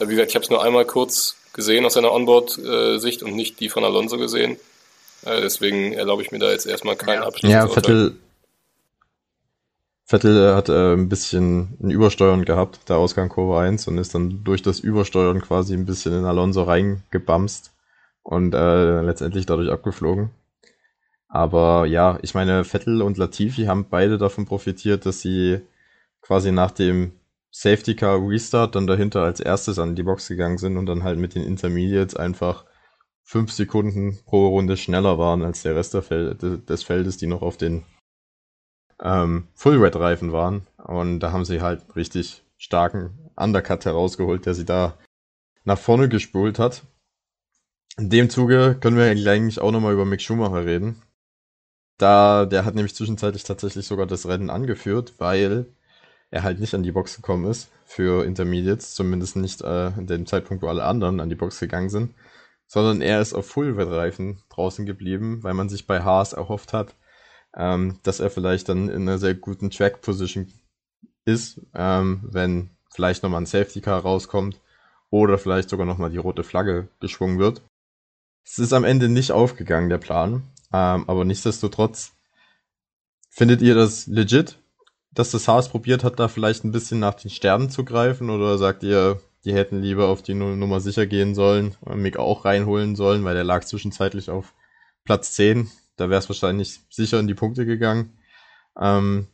[0.00, 3.68] wie gesagt, ich habe es nur einmal kurz gesehen aus seiner Onboard-Sicht und nicht die
[3.68, 4.58] von Alonso gesehen.
[5.24, 7.22] Äh, deswegen erlaube ich mir da jetzt erstmal keinen.
[7.22, 7.50] Abschluss.
[7.50, 8.16] Ja, Vettel,
[10.04, 14.44] Vettel hat äh, ein bisschen ein Übersteuern gehabt, der Ausgang Kurve 1, und ist dann
[14.44, 17.72] durch das Übersteuern quasi ein bisschen in Alonso reingebamst
[18.22, 20.30] und äh, letztendlich dadurch abgeflogen.
[21.36, 25.60] Aber ja, ich meine, Vettel und Latifi haben beide davon profitiert, dass sie
[26.22, 27.12] quasi nach dem
[27.50, 31.18] Safety Car Restart dann dahinter als erstes an die Box gegangen sind und dann halt
[31.18, 32.64] mit den Intermediates einfach
[33.22, 37.84] fünf Sekunden pro Runde schneller waren als der Rest des Feldes, die noch auf den
[39.02, 40.66] ähm, Full Red Reifen waren.
[40.78, 44.96] Und da haben sie halt richtig starken Undercut herausgeholt, der sie da
[45.64, 46.84] nach vorne gespult hat.
[47.98, 51.02] In dem Zuge können wir eigentlich auch nochmal über Mick Schumacher reden.
[51.98, 55.66] Da, der hat nämlich zwischenzeitlich tatsächlich sogar das Rennen angeführt, weil
[56.30, 60.26] er halt nicht an die Box gekommen ist für Intermediates, zumindest nicht äh, in dem
[60.26, 62.14] Zeitpunkt, wo alle anderen an die Box gegangen sind,
[62.66, 66.94] sondern er ist auf Full-Wet-Reifen draußen geblieben, weil man sich bei Haas erhofft hat,
[67.56, 70.52] ähm, dass er vielleicht dann in einer sehr guten Track-Position
[71.24, 74.60] ist, ähm, wenn vielleicht nochmal ein Safety-Car rauskommt
[75.10, 77.62] oder vielleicht sogar nochmal die rote Flagge geschwungen wird.
[78.44, 80.42] Es ist am Ende nicht aufgegangen, der Plan.
[80.76, 82.12] Ähm, aber nichtsdestotrotz,
[83.30, 84.58] findet ihr das legit,
[85.10, 88.28] dass das Haas probiert hat, da vielleicht ein bisschen nach den Sternen zu greifen?
[88.28, 92.44] Oder sagt ihr, die hätten lieber auf die Nummer sicher gehen sollen und Mick auch
[92.44, 94.52] reinholen sollen, weil der lag zwischenzeitlich auf
[95.04, 95.70] Platz 10.
[95.96, 98.18] Da wäre es wahrscheinlich sicher in die Punkte gegangen.
[98.78, 99.28] Ähm,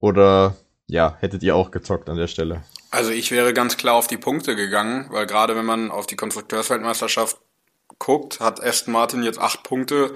[0.00, 0.56] oder
[0.86, 2.62] ja, hättet ihr auch gezockt an der Stelle?
[2.90, 6.16] Also ich wäre ganz klar auf die Punkte gegangen, weil gerade wenn man auf die
[6.16, 7.38] Konstrukteursweltmeisterschaft
[7.98, 10.14] guckt, hat Aston Martin jetzt acht Punkte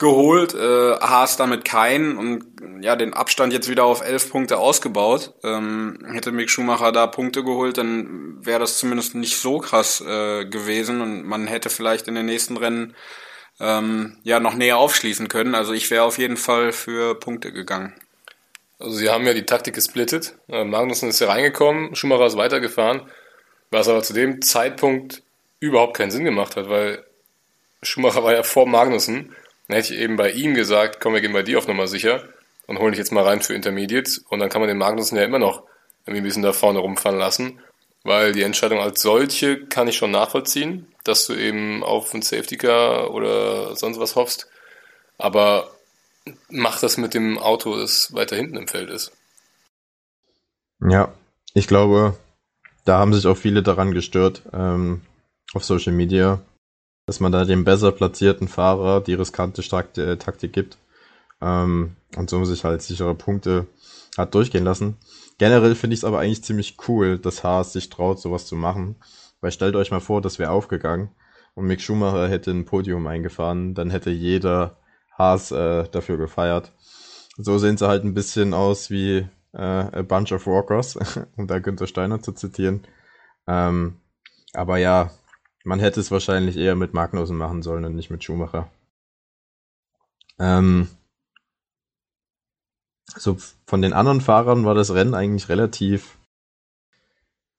[0.00, 5.34] geholt, äh, Haas damit keinen und ja, den Abstand jetzt wieder auf elf Punkte ausgebaut.
[5.44, 10.46] Ähm, hätte Mick Schumacher da Punkte geholt, dann wäre das zumindest nicht so krass äh,
[10.46, 12.96] gewesen und man hätte vielleicht in den nächsten Rennen
[13.60, 15.54] ähm, ja noch näher aufschließen können.
[15.54, 17.92] Also ich wäre auf jeden Fall für Punkte gegangen.
[18.78, 20.34] Also sie haben ja die Taktik gesplittet.
[20.48, 23.02] Äh, Magnussen ist ja reingekommen, Schumacher ist weitergefahren,
[23.70, 25.22] was aber zu dem Zeitpunkt
[25.60, 27.04] überhaupt keinen Sinn gemacht hat, weil
[27.82, 29.36] Schumacher war ja vor Magnussen.
[29.70, 32.24] Dann hätte ich eben bei ihm gesagt, komm, wir gehen bei dir auf Nummer sicher
[32.66, 34.18] und holen dich jetzt mal rein für Intermediates.
[34.18, 35.62] Und dann kann man den Magnussen ja immer noch
[36.04, 37.60] irgendwie ein bisschen da vorne rumfahren lassen,
[38.02, 42.56] weil die Entscheidung als solche kann ich schon nachvollziehen, dass du eben auf einen Safety
[42.56, 44.48] Car oder sonst was hoffst,
[45.18, 45.70] aber
[46.48, 49.12] mach das mit dem Auto, das weiter hinten im Feld ist.
[50.80, 51.14] Ja,
[51.54, 52.16] ich glaube,
[52.84, 55.02] da haben sich auch viele daran gestört ähm,
[55.54, 56.40] auf Social Media,
[57.10, 59.62] dass man da dem besser platzierten Fahrer die riskante
[60.00, 60.78] äh, Taktik gibt
[61.42, 63.66] ähm, und so sich halt sichere Punkte
[64.16, 64.96] hat durchgehen lassen.
[65.36, 68.94] Generell finde ich es aber eigentlich ziemlich cool, dass Haas sich traut, sowas zu machen.
[69.40, 71.10] Weil stellt euch mal vor, das wäre aufgegangen
[71.56, 74.76] und Mick Schumacher hätte ein Podium eingefahren, dann hätte jeder
[75.18, 76.70] Haas äh, dafür gefeiert.
[77.36, 80.96] So sehen sie halt ein bisschen aus wie äh, A Bunch of Walkers,
[81.36, 82.86] um da Günther Steiner zu zitieren.
[83.48, 83.96] Ähm,
[84.52, 85.10] aber ja,
[85.64, 88.70] man hätte es wahrscheinlich eher mit Magnussen machen sollen und nicht mit Schumacher.
[90.38, 90.88] Ähm,
[93.16, 96.18] so von den anderen Fahrern war das Rennen eigentlich relativ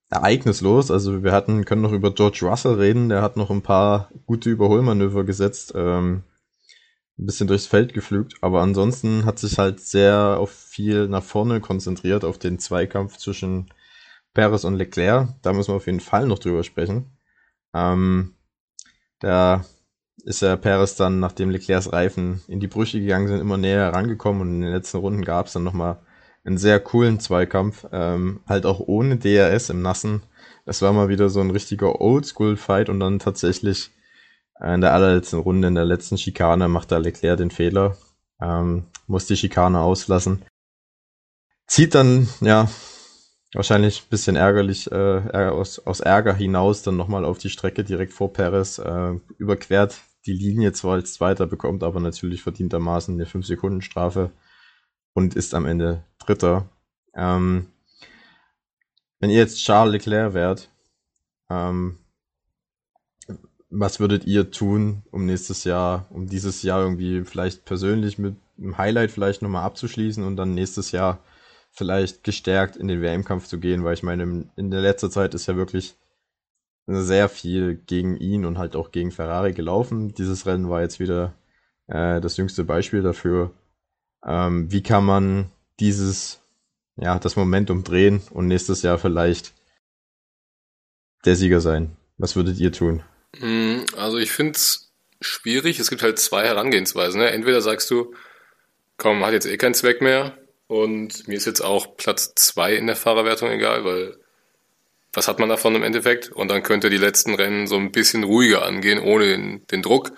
[0.09, 0.91] ereignislos.
[0.91, 4.49] Also wir hatten, können noch über George Russell reden, der hat noch ein paar gute
[4.49, 5.73] Überholmanöver gesetzt.
[5.75, 6.23] Ähm,
[7.19, 11.61] ein bisschen durchs Feld geflügt, aber ansonsten hat sich halt sehr auf viel nach vorne
[11.61, 13.71] konzentriert, auf den Zweikampf zwischen
[14.33, 15.29] Perez und Leclerc.
[15.43, 17.11] Da müssen wir auf jeden Fall noch drüber sprechen.
[17.73, 18.35] Ähm,
[19.19, 19.65] da
[20.23, 24.41] ist ja Perez dann, nachdem Leclercs Reifen in die Brüche gegangen sind, immer näher herangekommen
[24.41, 25.99] und in den letzten Runden gab es dann nochmal
[26.43, 30.23] einen sehr coolen Zweikampf, ähm, halt auch ohne DRS im Nassen.
[30.65, 33.91] Es war mal wieder so ein richtiger Oldschool-Fight und dann tatsächlich
[34.63, 37.97] in der allerletzten Runde, in der letzten Schikane, macht da Leclerc den Fehler,
[38.39, 40.43] ähm, muss die Schikane auslassen.
[41.65, 42.69] Zieht dann, ja,
[43.53, 48.13] wahrscheinlich ein bisschen ärgerlich, äh, aus, aus Ärger hinaus dann nochmal auf die Strecke direkt
[48.13, 54.31] vor Perez, äh, überquert die Linie zwar als Zweiter, bekommt aber natürlich verdientermaßen eine 5-Sekunden-Strafe
[55.13, 56.69] und ist am Ende Dritter.
[57.15, 57.67] Ähm,
[59.19, 60.69] wenn ihr jetzt Charles Leclerc wärt,
[61.49, 61.97] ähm,
[63.69, 68.77] was würdet ihr tun, um nächstes Jahr, um dieses Jahr irgendwie vielleicht persönlich mit einem
[68.77, 71.19] Highlight vielleicht nochmal abzuschließen und dann nächstes Jahr
[71.71, 75.47] vielleicht gestärkt in den WM-Kampf zu gehen, weil ich meine, in der letzten Zeit ist
[75.47, 75.95] ja wirklich
[76.87, 80.13] sehr viel gegen ihn und halt auch gegen Ferrari gelaufen.
[80.13, 81.33] Dieses Rennen war jetzt wieder
[81.87, 83.51] äh, das jüngste Beispiel dafür.
[84.25, 86.41] Ähm, wie kann man dieses,
[86.97, 89.53] ja, das Momentum drehen und nächstes Jahr vielleicht
[91.25, 91.95] der Sieger sein?
[92.17, 93.03] Was würdet ihr tun?
[93.37, 95.79] Hm, also ich finde es schwierig.
[95.79, 97.21] Es gibt halt zwei Herangehensweisen.
[97.21, 97.31] Ne?
[97.31, 98.13] Entweder sagst du,
[98.97, 100.37] komm, hat jetzt eh keinen Zweck mehr
[100.71, 104.15] und mir ist jetzt auch Platz zwei in der Fahrerwertung egal, weil
[105.11, 106.31] was hat man davon im Endeffekt?
[106.31, 110.13] Und dann könnte die letzten Rennen so ein bisschen ruhiger angehen, ohne den, den Druck.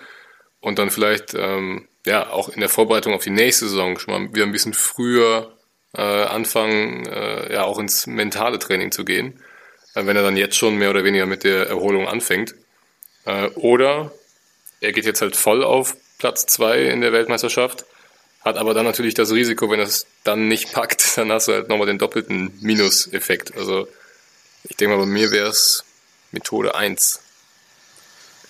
[0.60, 4.32] Und dann vielleicht, ähm, ja, auch in der Vorbereitung auf die nächste Saison schon mal
[4.32, 5.56] wieder ein bisschen früher
[5.92, 9.42] äh, anfangen, äh, ja, auch ins mentale Training zu gehen.
[9.96, 12.54] Äh, wenn er dann jetzt schon mehr oder weniger mit der Erholung anfängt.
[13.24, 14.12] Äh, oder
[14.80, 17.86] er geht jetzt halt voll auf Platz 2 in der Weltmeisterschaft,
[18.44, 21.68] hat aber dann natürlich das Risiko, wenn es dann nicht packt, dann hast du halt
[21.68, 23.56] nochmal den doppelten Minuseffekt.
[23.56, 23.88] Also
[24.64, 25.84] ich denke mal, bei mir wäre es
[26.30, 27.20] Methode 1.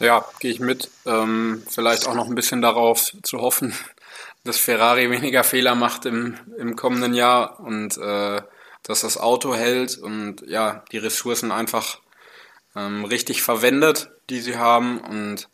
[0.00, 0.90] Ja, gehe ich mit.
[1.06, 3.73] Ähm, vielleicht auch noch ein bisschen darauf zu hoffen,
[4.44, 8.42] dass Ferrari weniger Fehler macht im, im kommenden Jahr und äh,
[8.83, 12.00] dass das Auto hält und ja, die Ressourcen einfach
[12.77, 15.48] ähm, richtig verwendet, die sie haben und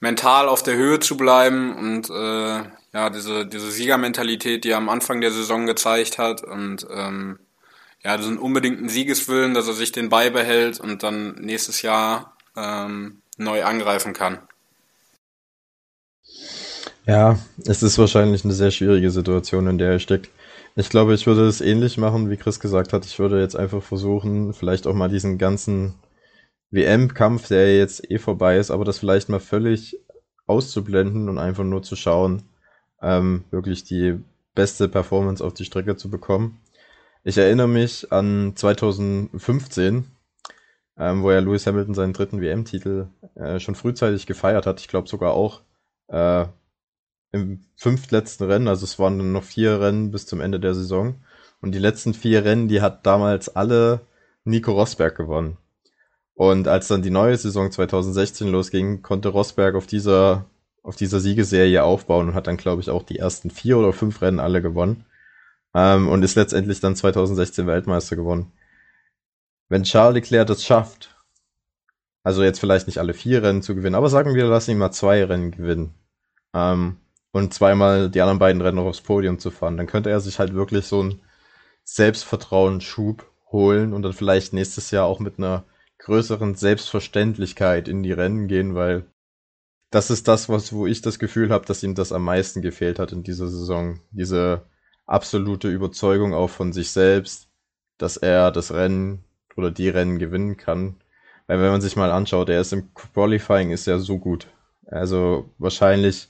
[0.00, 4.88] mental auf der Höhe zu bleiben und äh, ja, diese, diese Siegermentalität, die er am
[4.88, 7.38] Anfang der Saison gezeigt hat und ähm,
[8.02, 13.64] ja, diesen unbedingten Siegeswillen, dass er sich den beibehält und dann nächstes Jahr ähm, neu
[13.64, 14.38] angreifen kann.
[17.06, 20.30] Ja, es ist wahrscheinlich eine sehr schwierige Situation, in der er steckt.
[20.76, 23.04] Ich glaube, ich würde es ähnlich machen, wie Chris gesagt hat.
[23.04, 25.94] Ich würde jetzt einfach versuchen, vielleicht auch mal diesen ganzen
[26.70, 29.98] WM-Kampf, der jetzt eh vorbei ist, aber das vielleicht mal völlig
[30.46, 32.49] auszublenden und einfach nur zu schauen,
[33.02, 34.18] ähm, wirklich die
[34.54, 36.60] beste Performance auf die Strecke zu bekommen.
[37.22, 40.06] Ich erinnere mich an 2015,
[40.98, 44.80] ähm, wo ja Lewis Hamilton seinen dritten WM-Titel äh, schon frühzeitig gefeiert hat.
[44.80, 45.60] Ich glaube sogar auch
[46.08, 46.46] äh,
[47.32, 51.16] im fünftletzten Rennen, also es waren dann noch vier Rennen bis zum Ende der Saison.
[51.60, 54.00] Und die letzten vier Rennen, die hat damals alle
[54.44, 55.58] Nico Rosberg gewonnen.
[56.34, 60.46] Und als dann die neue Saison 2016 losging, konnte Rosberg auf dieser,
[60.82, 64.22] auf dieser Siegeserie aufbauen und hat dann, glaube ich, auch die ersten vier oder fünf
[64.22, 65.04] Rennen alle gewonnen.
[65.74, 68.52] Ähm, und ist letztendlich dann 2016 Weltmeister gewonnen.
[69.68, 71.14] Wenn Charles Leclerc das schafft,
[72.22, 74.90] also jetzt vielleicht nicht alle vier Rennen zu gewinnen, aber sagen wir, lassen ihn mal
[74.90, 75.94] zwei Rennen gewinnen.
[76.54, 76.96] Ähm,
[77.32, 80.38] und zweimal die anderen beiden Rennen noch aufs Podium zu fahren, dann könnte er sich
[80.38, 81.20] halt wirklich so einen
[81.84, 85.64] Selbstvertrauensschub holen und dann vielleicht nächstes Jahr auch mit einer
[85.98, 89.04] größeren Selbstverständlichkeit in die Rennen gehen, weil
[89.90, 92.98] das ist das, was, wo ich das Gefühl habe, dass ihm das am meisten gefehlt
[92.98, 94.00] hat in dieser Saison.
[94.12, 94.62] Diese
[95.06, 97.48] absolute Überzeugung auch von sich selbst,
[97.98, 99.24] dass er das Rennen
[99.56, 100.96] oder die Rennen gewinnen kann.
[101.46, 104.46] Weil wenn man sich mal anschaut, er ist im Qualifying ist er so gut.
[104.86, 106.28] Also wahrscheinlich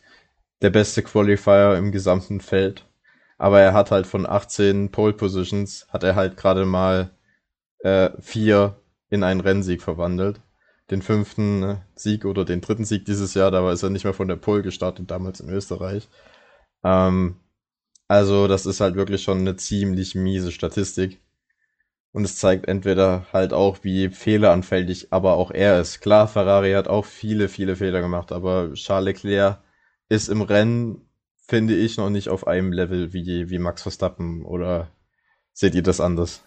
[0.62, 2.86] der beste Qualifier im gesamten Feld.
[3.38, 7.10] Aber er hat halt von 18 Pole Positions, hat er halt gerade mal
[7.80, 8.76] äh, vier
[9.10, 10.40] in einen Rennsieg verwandelt.
[10.90, 14.14] Den fünften äh, Sieg oder den dritten Sieg dieses Jahr, da ist er nicht mehr
[14.14, 16.08] von der Pole gestartet, damals in Österreich.
[16.84, 17.36] Ähm,
[18.08, 21.20] also das ist halt wirklich schon eine ziemlich miese Statistik.
[22.12, 26.00] Und es zeigt entweder halt auch, wie fehleranfällig aber auch er ist.
[26.00, 29.62] Klar, Ferrari hat auch viele, viele Fehler gemacht, aber Charles Leclerc
[30.08, 31.08] ist im Rennen,
[31.46, 34.44] finde ich, noch nicht auf einem Level wie, wie Max Verstappen.
[34.44, 34.90] Oder
[35.52, 36.42] seht ihr das anders?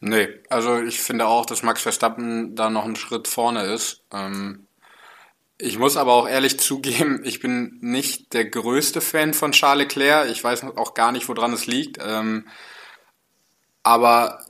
[0.00, 4.02] Nee, also ich finde auch, dass Max Verstappen da noch einen Schritt vorne ist.
[4.12, 4.66] Ähm,
[5.58, 10.30] ich muss aber auch ehrlich zugeben, ich bin nicht der größte Fan von Charles Leclerc.
[10.30, 11.98] Ich weiß auch gar nicht, woran es liegt.
[12.02, 12.48] Ähm,
[13.82, 14.42] aber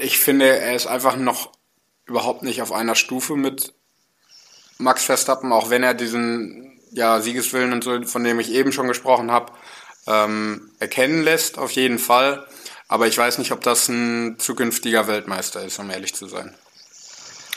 [0.00, 1.52] ich finde, er ist einfach noch
[2.06, 3.74] überhaupt nicht auf einer Stufe mit
[4.78, 8.88] Max Verstappen, auch wenn er diesen ja, Siegeswillen und so, von dem ich eben schon
[8.88, 9.52] gesprochen habe,
[10.06, 12.46] ähm, erkennen lässt, auf jeden Fall.
[12.88, 16.54] Aber ich weiß nicht, ob das ein zukünftiger Weltmeister ist, um ehrlich zu sein.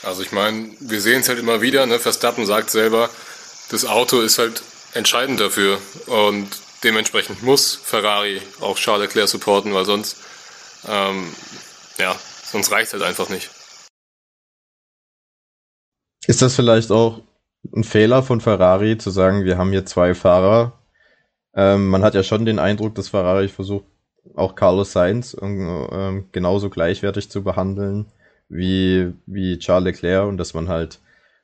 [0.02, 1.98] Also ich meine, wir sehen es halt immer wieder, ne?
[1.98, 3.08] Verstappen sagt selber,
[3.70, 4.62] das Auto ist halt
[4.94, 6.48] entscheidend dafür und
[6.84, 10.16] dementsprechend muss Ferrari auch Charles Leclerc supporten, weil sonst,
[10.86, 11.32] ähm,
[11.98, 12.14] ja,
[12.44, 13.50] sonst reicht halt einfach nicht.
[16.26, 17.22] Ist das vielleicht auch
[17.74, 20.78] ein Fehler von Ferrari zu sagen, wir haben hier zwei Fahrer?
[21.54, 23.86] Ähm, man hat ja schon den Eindruck, dass Ferrari versucht,
[24.34, 28.06] auch Carlos Sainz äh, genauso gleichwertig zu behandeln
[28.48, 31.00] wie, wie Charles Leclerc und dass man halt,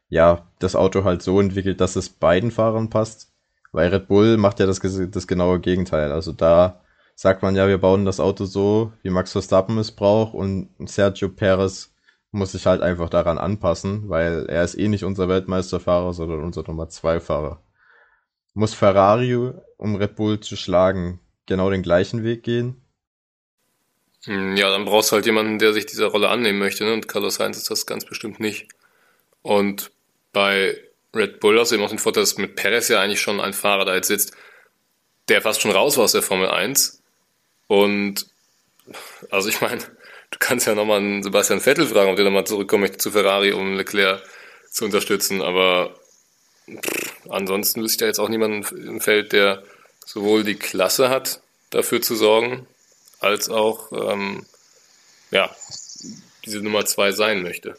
[0.08, 3.32] ja, das Auto halt so entwickelt, dass es beiden Fahrern passt.
[3.72, 6.12] Weil Red Bull macht ja das, das genaue Gegenteil.
[6.12, 6.80] Also da
[7.14, 11.28] sagt man ja, wir bauen das Auto so, wie Max Verstappen es braucht und Sergio
[11.28, 11.92] Perez
[12.30, 16.62] muss sich halt einfach daran anpassen, weil er ist eh nicht unser Weltmeisterfahrer, sondern unser
[16.62, 17.62] Nummer 2 Fahrer.
[18.54, 22.80] Muss Ferrari, um Red Bull zu schlagen, genau den gleichen Weg gehen?
[24.24, 26.84] Hm, ja, dann brauchst du halt jemanden, der sich dieser Rolle annehmen möchte.
[26.84, 26.92] Ne?
[26.92, 28.68] Und Carlos Sainz ist das ganz bestimmt nicht.
[29.42, 29.90] Und
[30.32, 30.76] bei
[31.14, 33.52] Red Bull hast du eben auch den Vorteil, dass mit Perez ja eigentlich schon ein
[33.52, 34.32] Fahrer da jetzt sitzt,
[35.28, 37.02] der fast schon raus war aus der Formel 1.
[37.66, 38.26] Und
[39.30, 42.82] also ich meine, du kannst ja nochmal einen Sebastian Vettel fragen, ob der nochmal zurückkommen
[42.82, 44.22] möchte zu Ferrari, um Leclerc
[44.70, 45.42] zu unterstützen.
[45.42, 45.94] Aber
[46.70, 49.62] pff, ansonsten wüsste ich da jetzt auch niemanden im Feld, der
[50.08, 52.66] sowohl die Klasse hat, dafür zu sorgen,
[53.20, 54.46] als auch ähm,
[55.30, 55.54] ja,
[56.46, 57.76] diese Nummer zwei sein möchte.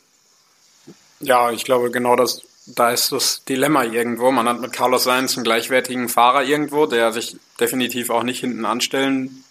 [1.21, 4.29] Ja, ich glaube, genau das, da ist das Dilemma irgendwo.
[4.31, 8.63] Man hat mit Carlos Sainz einen gleichwertigen Fahrer irgendwo, der sich definitiv auch nicht hinten
[8.63, 9.43] anstellen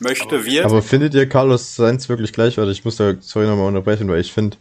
[0.00, 0.64] möchte, aber, wird.
[0.64, 2.80] Aber findet ihr Carlos Sainz wirklich gleichwertig?
[2.80, 4.56] Ich muss da sorry nochmal unterbrechen, weil ich finde,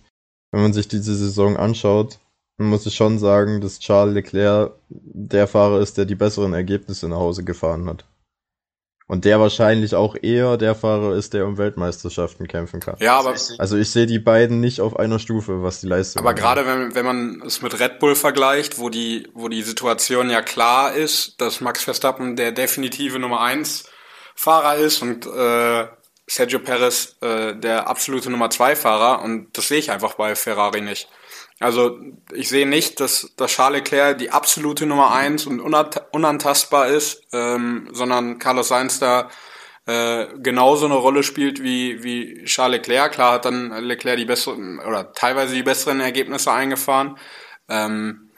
[0.51, 2.19] wenn man sich diese Saison anschaut,
[2.57, 7.17] muss ich schon sagen, dass Charles Leclerc der Fahrer ist, der die besseren Ergebnisse nach
[7.17, 8.05] Hause gefahren hat.
[9.05, 12.95] Und der wahrscheinlich auch eher der Fahrer ist, der um Weltmeisterschaften kämpfen kann.
[12.99, 16.21] Ja, aber also ich sehe die beiden nicht auf einer Stufe, was die Leistung.
[16.21, 20.29] Aber gerade wenn, wenn man es mit Red Bull vergleicht, wo die wo die Situation
[20.29, 23.83] ja klar ist, dass Max Verstappen der definitive Nummer eins
[24.35, 25.85] Fahrer ist und äh,
[26.25, 30.79] Sergio Perez äh, der absolute Nummer zwei Fahrer und das sehe ich einfach bei Ferrari
[30.79, 31.09] nicht.
[31.63, 31.97] Also
[32.33, 37.87] ich sehe nicht, dass, dass Charles Leclerc die absolute Nummer eins und unantastbar ist, ähm,
[37.93, 39.29] sondern Carlos Sainz da
[39.85, 43.13] äh, genauso eine Rolle spielt wie, wie Charles Leclerc.
[43.13, 47.17] Klar hat dann Leclerc die besseren oder teilweise die besseren Ergebnisse eingefahren.
[47.69, 48.29] Ähm,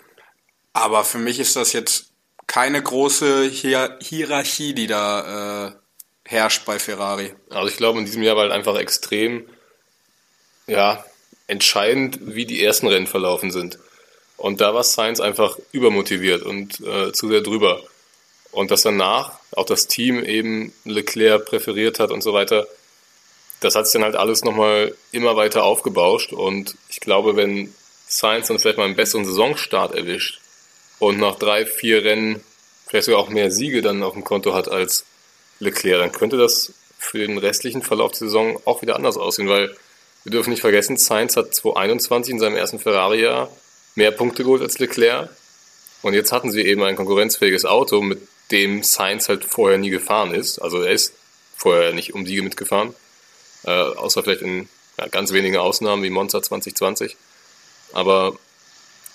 [0.73, 2.11] aber für mich ist das jetzt
[2.45, 5.71] keine große Hier Hierarchie, die da äh,
[6.25, 7.33] herrscht bei Ferrari.
[7.49, 9.49] Also ich glaube, in diesem Jahr war halt einfach extrem,
[10.67, 11.03] ja,
[11.47, 13.79] entscheidend, wie die ersten Rennen verlaufen sind.
[14.37, 17.81] Und da war Sainz einfach übermotiviert und äh, zu sehr drüber.
[18.51, 22.67] Und dass danach auch das Team eben Leclerc präferiert hat und so weiter,
[23.59, 26.33] das hat sich dann halt alles nochmal immer weiter aufgebauscht.
[26.33, 27.73] Und ich glaube, wenn
[28.07, 30.39] Sainz dann vielleicht mal einen besseren Saisonstart erwischt
[30.99, 32.43] und nach drei, vier Rennen
[32.87, 35.05] vielleicht sogar auch mehr Siege dann auf dem Konto hat als
[35.59, 39.75] Leclerc, dann könnte das für den restlichen Verlauf der Saison auch wieder anders aussehen, weil
[40.25, 43.47] wir dürfen nicht vergessen, Sainz hat 2021 in seinem ersten Ferrari-Jahr
[43.93, 45.29] mehr Punkte geholt als Leclerc.
[46.01, 50.33] Und jetzt hatten sie eben ein konkurrenzfähiges Auto, mit dem Sainz halt vorher nie gefahren
[50.33, 50.57] ist.
[50.57, 51.13] Also er ist
[51.55, 52.95] vorher nicht um Siege mitgefahren.
[53.65, 54.67] Äh, außer vielleicht in
[54.97, 57.15] ja, ganz wenigen Ausnahmen wie Monza 2020.
[57.93, 58.35] Aber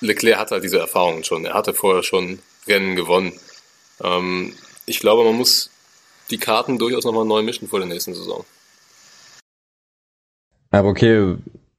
[0.00, 1.44] Leclerc hat halt diese Erfahrungen schon.
[1.44, 2.38] Er hatte vorher schon
[2.68, 3.32] Rennen gewonnen.
[4.00, 4.56] Ähm,
[4.86, 5.70] ich glaube, man muss
[6.30, 8.44] die Karten durchaus nochmal neu mischen vor der nächsten Saison.
[10.70, 11.36] Aber okay,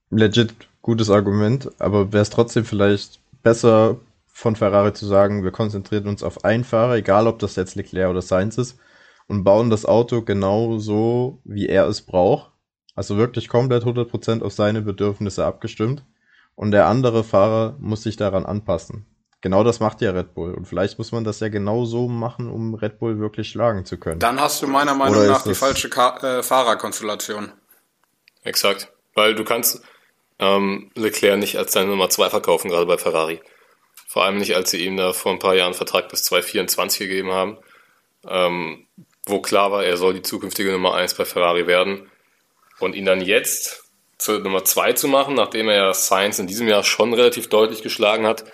[0.09, 6.07] legit gutes Argument, aber wäre es trotzdem vielleicht besser von Ferrari zu sagen, wir konzentrieren
[6.07, 8.77] uns auf einen Fahrer, egal ob das jetzt Leclerc oder Sainz ist,
[9.27, 12.51] und bauen das Auto genau so, wie er es braucht.
[12.95, 16.03] Also wirklich komplett 100% auf seine Bedürfnisse abgestimmt.
[16.55, 19.05] Und der andere Fahrer muss sich daran anpassen.
[19.39, 20.53] Genau das macht ja Red Bull.
[20.53, 23.97] Und vielleicht muss man das ja genau so machen, um Red Bull wirklich schlagen zu
[23.97, 24.19] können.
[24.19, 27.51] Dann hast du meiner Meinung Oder nach die falsche Ka äh, Fahrerkonstellation.
[28.43, 28.91] Exakt.
[29.13, 29.81] Weil du kannst,
[30.39, 33.41] ähm, Leclerc nicht als seine Nummer 2 verkaufen, gerade bei Ferrari.
[34.07, 36.99] Vor allem nicht, als sie ihm da vor ein paar Jahren einen Vertrag bis 2024
[36.99, 37.57] gegeben haben,
[38.27, 38.87] ähm,
[39.25, 42.09] wo klar war, er soll die zukünftige Nummer 1 bei Ferrari werden.
[42.79, 43.83] Und ihn dann jetzt
[44.17, 47.83] zur Nummer 2 zu machen, nachdem er ja Sainz in diesem Jahr schon relativ deutlich
[47.83, 48.45] geschlagen hat,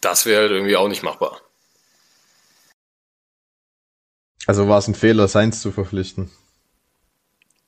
[0.00, 1.40] das wäre halt irgendwie auch nicht machbar.
[4.46, 6.30] Also war es ein Fehler, Sainz zu verpflichten?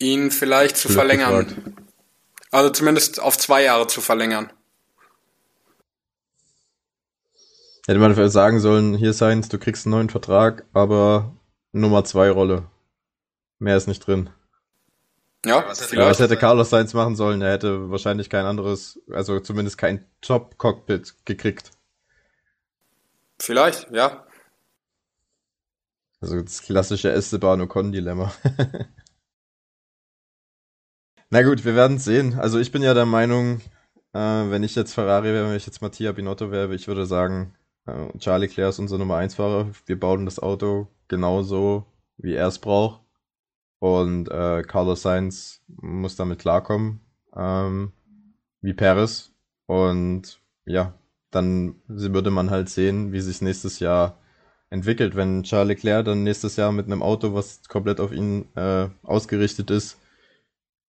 [0.00, 1.46] Ihn vielleicht zu verlängern.
[1.46, 1.80] Gefragt.
[2.50, 4.52] Also zumindest auf zwei Jahre zu verlängern.
[7.86, 11.36] Hätte man vielleicht sagen sollen, hier Sainz, du kriegst einen neuen Vertrag, aber
[11.72, 12.68] Nummer zwei Rolle.
[13.58, 14.30] Mehr ist nicht drin.
[15.44, 17.40] Ja, was hätte, was hätte Carlos Sainz machen sollen?
[17.40, 21.70] Er hätte wahrscheinlich kein anderes, also zumindest kein Top-Cockpit gekriegt.
[23.38, 24.26] Vielleicht, ja.
[26.20, 28.32] Also das klassische Esteban Ocon-Dilemma.
[31.32, 32.34] Na gut, wir werden sehen.
[32.40, 33.60] Also ich bin ja der Meinung,
[34.12, 37.54] äh, wenn ich jetzt Ferrari wäre, wenn ich jetzt Mattia Binotto wäre, ich würde sagen,
[37.86, 39.70] äh, Charlie Claire ist unser Nummer 1 Fahrer.
[39.86, 43.02] Wir bauen das Auto genauso, wie er es braucht.
[43.78, 47.00] Und äh, Carlos Sainz muss damit klarkommen,
[47.36, 47.92] ähm,
[48.60, 49.32] wie Perez.
[49.66, 50.94] Und ja,
[51.30, 54.18] dann würde man halt sehen, wie sich nächstes Jahr
[54.68, 55.14] entwickelt.
[55.14, 59.70] Wenn Charles Leclerc dann nächstes Jahr mit einem Auto, was komplett auf ihn äh, ausgerichtet
[59.70, 59.96] ist,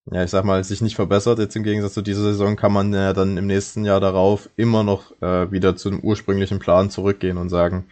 [0.06, 1.40] ja, ich sag mal, sich nicht verbessert.
[1.40, 4.84] Jetzt im Gegensatz zu dieser Saison kann man ja dann im nächsten Jahr darauf immer
[4.84, 7.90] noch äh, wieder zum ursprünglichen Plan zurückgehen und sagen,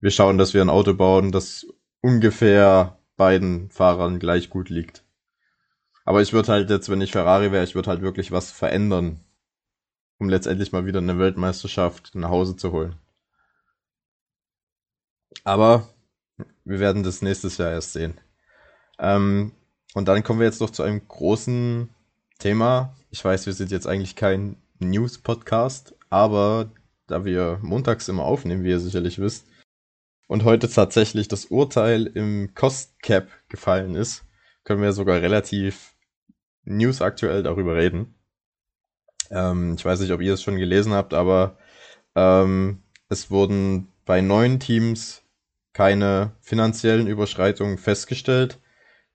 [0.00, 1.66] wir schauen, dass wir ein Auto bauen, das
[2.00, 5.04] ungefähr beiden Fahrern gleich gut liegt.
[6.04, 9.20] Aber ich würde halt jetzt, wenn ich Ferrari wäre, ich würde halt wirklich was verändern,
[10.18, 12.96] um letztendlich mal wieder eine Weltmeisterschaft nach Hause zu holen.
[15.44, 15.88] Aber
[16.64, 18.20] wir werden das nächstes Jahr erst sehen.
[18.98, 19.52] Ähm,
[19.94, 21.88] und dann kommen wir jetzt noch zu einem großen
[22.38, 22.94] Thema.
[23.10, 26.70] Ich weiß, wir sind jetzt eigentlich kein News-Podcast, aber
[27.06, 29.46] da wir montags immer aufnehmen, wie ihr sicherlich wisst,
[30.28, 34.24] und heute tatsächlich das Urteil im Cost Cap gefallen ist,
[34.64, 35.94] können wir sogar relativ
[36.64, 38.14] newsaktuell darüber reden.
[39.30, 41.58] Ähm, ich weiß nicht, ob ihr es schon gelesen habt, aber
[42.14, 45.22] ähm, es wurden bei neun Teams
[45.74, 48.58] keine finanziellen Überschreitungen festgestellt.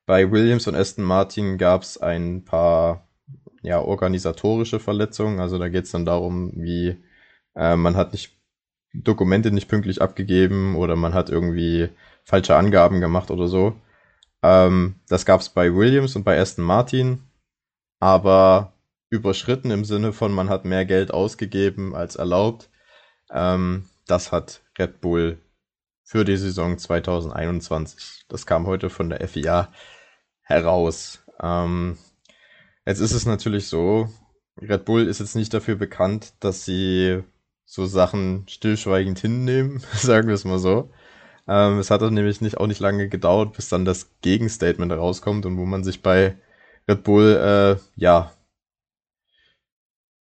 [0.07, 3.05] Bei Williams und Aston Martin gab es ein paar
[3.61, 5.41] ja, organisatorische Verletzungen.
[5.41, 7.03] Also da geht es dann darum, wie
[7.55, 8.31] äh, man hat nicht
[8.93, 11.89] Dokumente nicht pünktlich abgegeben oder man hat irgendwie
[12.23, 13.75] falsche Angaben gemacht oder so.
[14.41, 17.23] Ähm, das gab es bei Williams und bei Aston Martin,
[17.99, 18.71] aber
[19.09, 22.69] überschritten im Sinne von man hat mehr Geld ausgegeben als erlaubt.
[23.29, 25.39] Ähm, das hat Red Bull
[26.03, 28.23] für die Saison 2021.
[28.29, 29.69] Das kam heute von der FIA
[30.47, 31.23] heraus.
[31.41, 31.97] Ähm,
[32.85, 34.09] jetzt ist es natürlich so,
[34.61, 37.23] Red Bull ist jetzt nicht dafür bekannt, dass sie
[37.65, 40.91] so Sachen stillschweigend hinnehmen, sagen wir es mal so.
[41.47, 45.45] Ähm, es hat dann nämlich nicht, auch nicht lange gedauert, bis dann das Gegenstatement rauskommt
[45.45, 46.37] und wo man sich bei
[46.89, 48.31] Red Bull, äh, ja,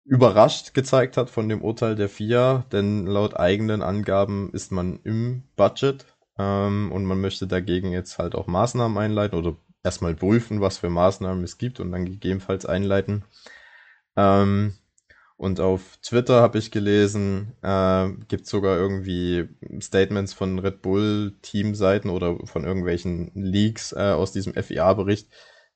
[0.06, 5.44] überrascht gezeigt hat von dem Urteil der FIA, denn laut eigenen Angaben ist man im
[5.56, 6.06] Budget
[6.38, 10.90] ähm, und man möchte dagegen jetzt halt auch Maßnahmen einleiten oder erstmal prüfen, was für
[10.90, 13.24] Maßnahmen es gibt und dann gegebenenfalls einleiten.
[14.18, 14.74] Ähm,
[15.38, 19.50] und auf Twitter habe ich gelesen, äh, gibt sogar irgendwie
[19.82, 25.30] Statements von Red Bull Teamseiten oder von irgendwelchen Leaks äh, aus diesem FIA-Bericht,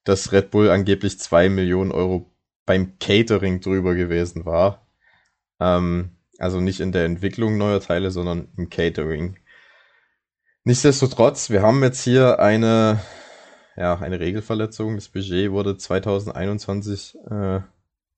[0.05, 2.31] dass Red Bull angeblich zwei Millionen Euro
[2.65, 4.87] beim Catering drüber gewesen war.
[5.59, 9.37] Ähm, also nicht in der Entwicklung neuer Teile, sondern im Catering.
[10.63, 13.01] Nichtsdestotrotz, wir haben jetzt hier eine,
[13.75, 14.95] ja, eine Regelverletzung.
[14.95, 17.61] Das Budget wurde 2021 äh,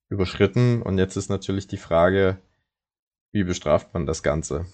[0.08, 2.38] überschritten und jetzt ist natürlich die Frage,
[3.32, 4.66] wie bestraft man das Ganze?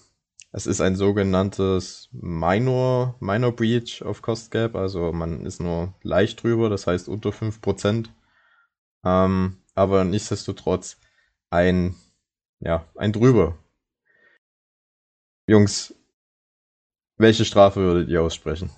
[0.51, 6.41] Es ist ein sogenanntes Minor, Minor Breach of Cost Gap, also man ist nur leicht
[6.43, 8.09] drüber, das heißt unter 5%.
[9.05, 10.97] Ähm, aber nichtsdestotrotz
[11.51, 11.95] ein,
[12.59, 13.57] ja, ein drüber.
[15.47, 15.93] Jungs,
[17.17, 18.71] welche Strafe würdet ihr aussprechen?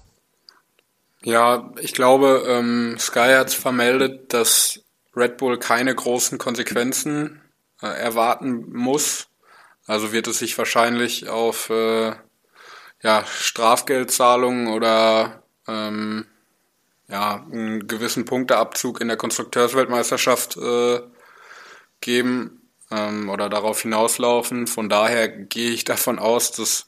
[1.24, 4.84] Ja, ich glaube, ähm, Sky hat vermeldet, dass
[5.16, 7.42] Red Bull keine großen Konsequenzen
[7.82, 9.28] äh, erwarten muss.
[9.86, 12.14] Also wird es sich wahrscheinlich auf äh,
[13.04, 16.26] ja, Strafgeldzahlungen oder ähm,
[17.08, 21.02] ja, einen gewissen Punkteabzug in der Konstrukteursweltmeisterschaft äh,
[22.00, 24.66] geben ähm, oder darauf hinauslaufen.
[24.66, 26.88] Von daher gehe ich davon aus, dass,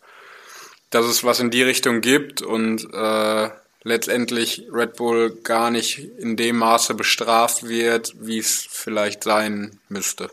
[0.89, 3.49] dass es was in die Richtung gibt und äh,
[3.84, 10.29] letztendlich Red Bull gar nicht in dem Maße bestraft wird, wie es vielleicht sein müsste.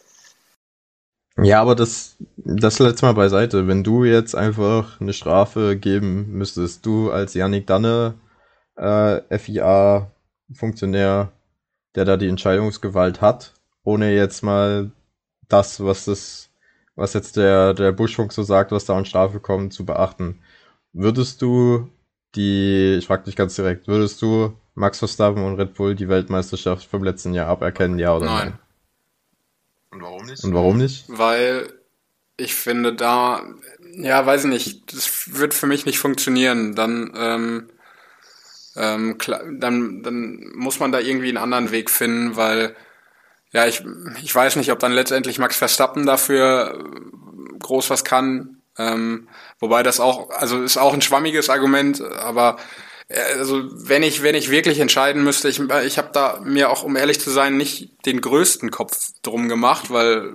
[1.36, 3.66] Ja, aber das, das letzte Mal beiseite.
[3.66, 8.14] Wenn du jetzt einfach eine Strafe geben müsstest, du als Yannick Danne,
[8.76, 11.32] äh, FIA-Funktionär,
[11.94, 14.90] der da die Entscheidungsgewalt hat, ohne jetzt mal
[15.48, 16.50] das, was das,
[16.94, 20.40] was jetzt der, der Buschfunk so sagt, was da an Strafe kommt, zu beachten.
[20.92, 21.88] Würdest du
[22.34, 26.86] die, ich frage dich ganz direkt, würdest du Max Verstappen und Red Bull die Weltmeisterschaft
[26.86, 28.48] vom letzten Jahr aberkennen, ja oder nein?
[28.50, 28.58] nein?
[29.90, 30.44] Und warum nicht?
[30.44, 31.04] Und warum nicht?
[31.08, 31.72] Weil
[32.36, 33.42] ich finde da,
[33.92, 36.74] ja, weiß ich nicht, das wird für mich nicht funktionieren.
[36.74, 37.70] Dann, ähm,
[38.76, 42.76] ähm, klar, dann, dann muss man da irgendwie einen anderen Weg finden, weil,
[43.52, 43.82] ja, ich,
[44.22, 46.82] ich weiß nicht, ob dann letztendlich Max Verstappen dafür
[47.58, 48.59] groß was kann.
[48.80, 49.28] Ähm,
[49.58, 52.56] wobei das auch, also ist auch ein schwammiges Argument, aber
[53.08, 56.82] äh, also wenn ich wenn ich wirklich entscheiden müsste, ich ich habe da mir auch
[56.82, 60.32] um ehrlich zu sein nicht den größten Kopf drum gemacht, weil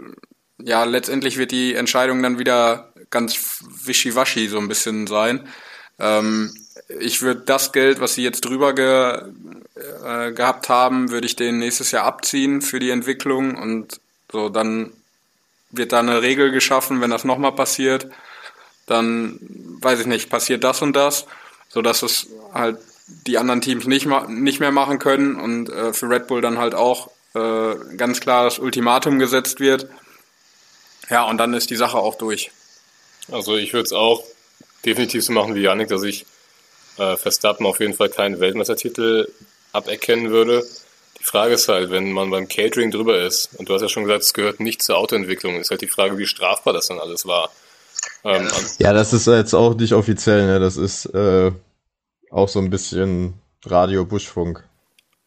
[0.61, 5.47] ja letztendlich wird die Entscheidung dann wieder ganz wischiwaschi so ein bisschen sein.
[5.99, 6.53] Ähm,
[6.99, 9.23] ich würde das Geld, was sie jetzt drüber ge,
[10.05, 13.99] äh, gehabt haben, würde ich den nächstes Jahr abziehen für die Entwicklung und
[14.31, 14.93] so dann
[15.71, 18.07] wird da eine Regel geschaffen, wenn das nochmal passiert
[18.85, 19.39] dann
[19.81, 21.25] weiß ich nicht, passiert das und das,
[21.69, 22.77] so dass es halt
[23.07, 26.73] die anderen Teams nicht, nicht mehr machen können und äh, für Red Bull dann halt
[26.73, 29.87] auch äh, ganz klar das Ultimatum gesetzt wird.
[31.09, 32.51] Ja, und dann ist die Sache auch durch.
[33.31, 34.23] Also ich würde es auch
[34.85, 36.25] definitiv so machen wie Janik, dass ich
[36.97, 39.31] äh, Verstappen auf jeden Fall keinen Weltmeistertitel
[39.71, 40.65] aberkennen würde.
[41.19, 44.03] Die Frage ist halt, wenn man beim Catering drüber ist, und du hast ja schon
[44.03, 47.25] gesagt, es gehört nicht zur Autoentwicklung, ist halt die Frage, wie strafbar das dann alles
[47.25, 47.51] war.
[48.25, 48.49] Ähm,
[48.79, 50.59] ja, das ist jetzt auch nicht offiziell, ne?
[50.59, 51.51] Das ist äh,
[52.31, 54.67] auch so ein bisschen Radio-Buschfunk.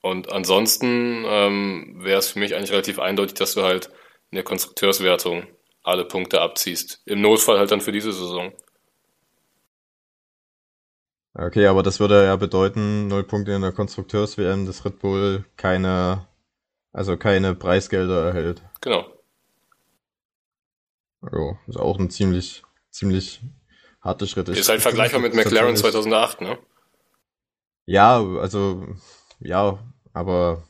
[0.03, 3.87] Und ansonsten ähm, wäre es für mich eigentlich relativ eindeutig, dass du halt
[4.31, 5.47] in der Konstrukteurswertung
[5.85, 7.01] alle Punkte abziehst.
[7.05, 8.53] Im Notfall halt dann für diese Saison.
[11.35, 16.27] Okay, aber das würde ja bedeuten, null Punkte in der Konstrukteurs-WM, dass Red Bull keine,
[16.93, 18.61] also keine Preisgelder erhält.
[18.81, 19.07] Genau.
[21.33, 22.65] Jo, ist auch ein ziemlich
[22.99, 23.41] ziemlich
[24.01, 24.53] harte Schritte.
[24.53, 26.59] Ist halt vergleichbar mit McLaren 2008, ne?
[27.87, 28.87] Ja, also,
[29.41, 29.79] ja,
[30.13, 30.65] aber,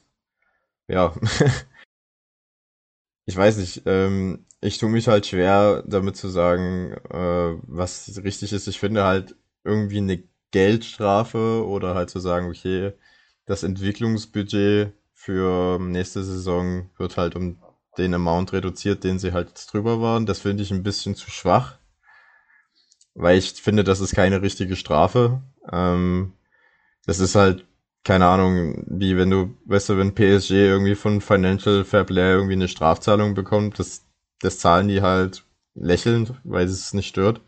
[0.87, 1.15] ja.
[3.27, 8.53] ich weiß nicht, ähm, ich tue mich halt schwer, damit zu sagen, äh, was richtig
[8.53, 8.69] ist.
[8.69, 12.93] Ich finde halt irgendwie eine Geldstrafe oder halt zu sagen, okay,
[13.47, 17.63] das Entwicklungsbudget für nächste Saison wird halt um
[17.97, 20.27] den Amount reduziert, den sie halt drüber waren.
[20.27, 21.79] Das finde ich ein bisschen zu schwach
[23.19, 25.43] weil ich finde, das ist keine richtige Strafe.
[25.73, 26.35] Ähm,
[27.05, 27.67] das ist halt,
[28.05, 32.55] keine Ahnung, wie wenn du, weißt du, wenn PSG irgendwie von Financial Fair Play irgendwie
[32.55, 34.07] eine Strafzahlung bekommt, das,
[34.41, 35.45] das zahlen die halt
[35.75, 37.41] lächelnd, weil es nicht stört.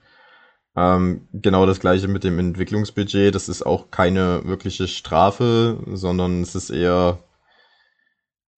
[0.77, 3.35] Ähm, genau das gleiche mit dem Entwicklungsbudget.
[3.35, 7.19] Das ist auch keine wirkliche Strafe, sondern es ist eher,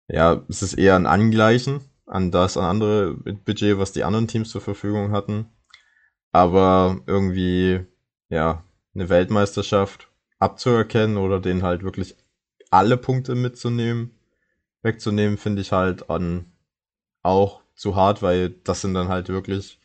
[0.08, 4.50] ja, es ist eher ein Angleichen an das an andere Budget, was die anderen Teams
[4.50, 5.46] zur Verfügung hatten.
[6.32, 7.86] Aber irgendwie,
[8.28, 8.64] ja,
[8.94, 10.08] eine Weltmeisterschaft
[10.38, 12.16] abzuerkennen oder den halt wirklich
[12.70, 14.18] alle Punkte mitzunehmen,
[14.82, 16.52] wegzunehmen, finde ich halt an
[17.22, 19.78] auch zu hart, weil das sind dann halt wirklich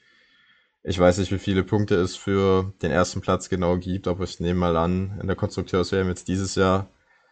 [0.90, 4.40] ich weiß nicht, wie viele Punkte es für den ersten Platz genau gibt, aber ich
[4.40, 6.88] nehme mal an, in der Konstrukteurs-WM jetzt dieses Jahr,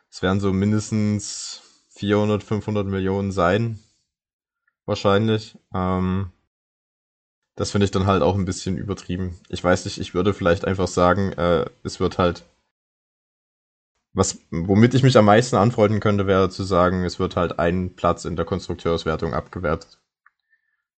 [0.09, 1.61] es werden so mindestens
[1.91, 3.79] 400, 500 Millionen sein.
[4.85, 5.57] Wahrscheinlich.
[5.73, 6.31] Ähm,
[7.55, 9.39] das finde ich dann halt auch ein bisschen übertrieben.
[9.49, 12.43] Ich weiß nicht, ich würde vielleicht einfach sagen, äh, es wird halt
[14.15, 17.95] was, womit ich mich am meisten anfreunden könnte, wäre zu sagen, es wird halt ein
[17.95, 19.99] Platz in der Konstrukteurswertung abgewertet.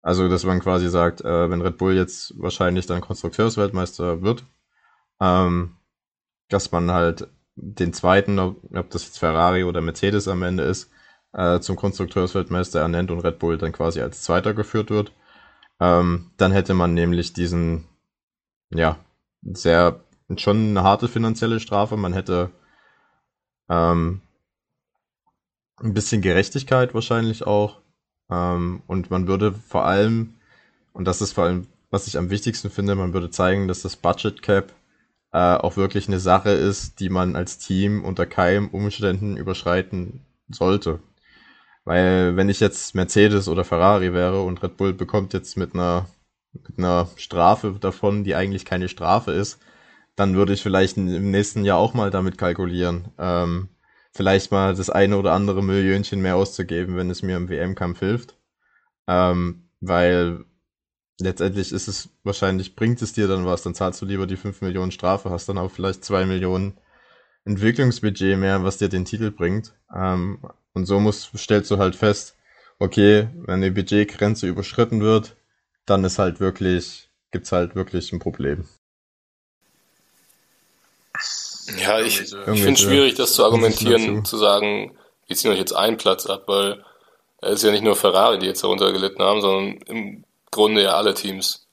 [0.03, 4.45] Also, dass man quasi sagt, äh, wenn Red Bull jetzt wahrscheinlich dann Konstrukteursweltmeister wird,
[5.19, 5.77] ähm,
[6.49, 10.91] dass man halt den zweiten, ob, ob, das jetzt Ferrari oder Mercedes am Ende ist,
[11.33, 15.11] äh, zum Konstrukteursweltmeister ernennt und Red Bull dann quasi als Zweiter geführt wird.
[15.79, 17.85] Ähm, dann hätte man nämlich diesen,
[18.69, 18.97] ja,
[19.43, 20.01] sehr,
[20.37, 21.97] schon eine harte finanzielle Strafe.
[21.97, 22.51] Man hätte
[23.69, 24.21] ähm,
[25.79, 27.81] ein bisschen Gerechtigkeit wahrscheinlich auch.
[28.29, 30.35] Ähm, und man würde vor allem,
[30.93, 33.95] und das ist vor allem, was ich am wichtigsten finde, man würde zeigen, dass das
[33.95, 34.73] Budget Cap
[35.31, 40.99] äh, auch wirklich eine Sache ist, die man als Team unter keinem Umständen überschreiten sollte.
[41.87, 46.05] Weil wenn ich jetzt Mercedes oder Ferrari wäre und Red Bull bekommt jetzt mit einer,
[46.51, 49.57] mit einer Strafe davon, die eigentlich keine Strafe ist,
[50.17, 53.05] dann würde ich vielleicht im nächsten Jahr auch mal damit kalkulieren.
[53.17, 53.69] Ähm,
[54.11, 58.35] vielleicht mal das eine oder andere Millionchen mehr auszugeben, wenn es mir im WM-Kampf hilft.
[59.07, 60.43] Ähm, weil
[61.21, 64.59] letztendlich ist es wahrscheinlich, bringt es dir dann was, dann zahlst du lieber die 5
[64.59, 66.77] Millionen Strafe, hast dann auch vielleicht 2 Millionen
[67.45, 69.73] Entwicklungsbudget mehr, was dir den Titel bringt.
[69.95, 70.39] Ähm,
[70.77, 72.35] und so musst, stellst du halt fest,
[72.79, 75.35] okay, wenn die Budgetgrenze überschritten wird,
[75.85, 78.65] dann ist halt wirklich, gibt's halt wirklich ein Problem.
[81.83, 85.73] Ja, ich, ich finde es schwierig, das zu argumentieren, zu sagen, wir ziehen euch jetzt
[85.73, 86.85] einen Platz ab, weil
[87.41, 90.91] es ist ja nicht nur Ferrari, die jetzt darunter gelitten haben, sondern im Grunde ja
[90.91, 91.67] alle Teams.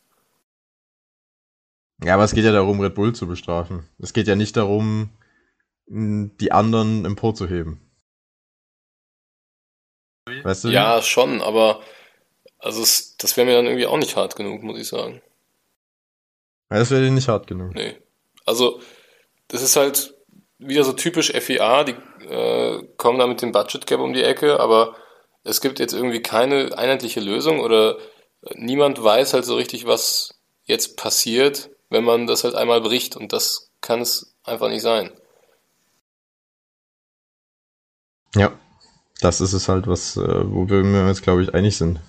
[2.02, 3.88] Ja, aber es geht ja darum, Red Bull zu bestrafen.
[3.98, 5.11] Es geht ja nicht darum,
[5.86, 7.84] die anderen emporzuheben.
[10.45, 10.68] Weißt du?
[10.68, 11.80] Ja, schon, aber
[12.59, 15.22] also es, das wäre mir dann irgendwie auch nicht hart genug, muss ich sagen.
[16.70, 17.74] Ja, das wäre dir nicht hart genug.
[17.74, 17.97] Nee.
[18.45, 18.80] Also
[19.49, 20.14] das ist halt
[20.59, 21.95] wieder so typisch FIA, die
[22.26, 24.97] äh, kommen da mit dem Budget Gap um die Ecke, aber
[25.45, 27.97] es gibt jetzt irgendwie keine einheitliche Lösung oder
[28.55, 33.32] niemand weiß halt so richtig, was jetzt passiert, wenn man das halt einmal bricht und
[33.32, 35.11] das kann es einfach nicht sein.
[38.34, 38.59] Ja,
[39.24, 42.00] das ist es halt, was, äh, wo wir uns, glaube ich, einig sind.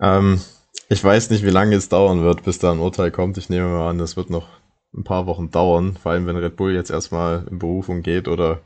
[0.00, 0.40] Ähm,
[0.88, 3.38] ich weiß nicht, wie lange es dauern wird, bis da ein Urteil kommt.
[3.38, 4.48] Ich nehme mal an, das wird noch
[4.94, 8.60] ein paar Wochen dauern, vor allem wenn Red Bull jetzt erstmal in Berufung geht oder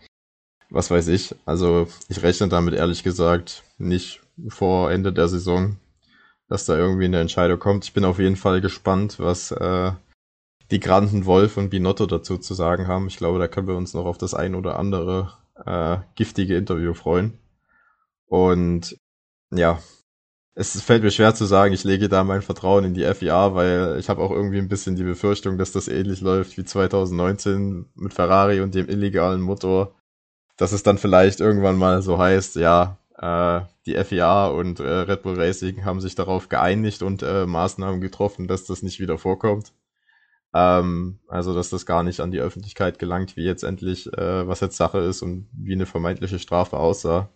[0.70, 1.34] was weiß ich.
[1.44, 5.76] Also ich rechne damit ehrlich gesagt nicht vor Ende der Saison,
[6.48, 7.84] dass da irgendwie eine Entscheidung kommt.
[7.84, 9.92] Ich bin auf jeden Fall gespannt, was äh,
[10.70, 13.08] die Granden Wolf und Binotto dazu zu sagen haben.
[13.08, 15.32] Ich glaube, da können wir uns noch auf das ein oder andere
[15.66, 17.39] äh, giftige Interview freuen.
[18.30, 18.96] Und
[19.50, 19.80] ja,
[20.54, 23.96] es fällt mir schwer zu sagen, ich lege da mein Vertrauen in die FIA, weil
[23.98, 28.14] ich habe auch irgendwie ein bisschen die Befürchtung, dass das ähnlich läuft wie 2019 mit
[28.14, 29.96] Ferrari und dem illegalen Motor.
[30.56, 35.22] Dass es dann vielleicht irgendwann mal so heißt, ja, äh, die FIA und äh, Red
[35.22, 39.72] Bull Racing haben sich darauf geeinigt und äh, Maßnahmen getroffen, dass das nicht wieder vorkommt.
[40.54, 44.60] Ähm, also, dass das gar nicht an die Öffentlichkeit gelangt, wie jetzt endlich, äh, was
[44.60, 47.28] jetzt Sache ist und wie eine vermeintliche Strafe aussah.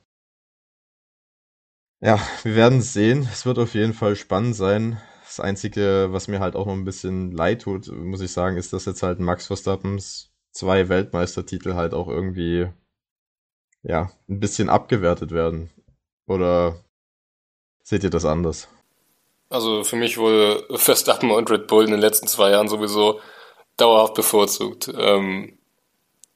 [2.01, 3.28] Ja, wir werden es sehen.
[3.32, 5.01] Es wird auf jeden Fall spannend sein.
[5.24, 8.72] Das Einzige, was mir halt auch noch ein bisschen leid tut, muss ich sagen, ist,
[8.72, 12.68] dass jetzt halt Max Verstappens zwei Weltmeistertitel halt auch irgendwie,
[13.82, 15.70] ja, ein bisschen abgewertet werden.
[16.26, 16.84] Oder
[17.82, 18.68] seht ihr das anders?
[19.51, 23.20] Also für mich wurde Verstappen und Red Bull in den letzten zwei Jahren sowieso
[23.76, 25.59] dauerhaft bevorzugt ähm,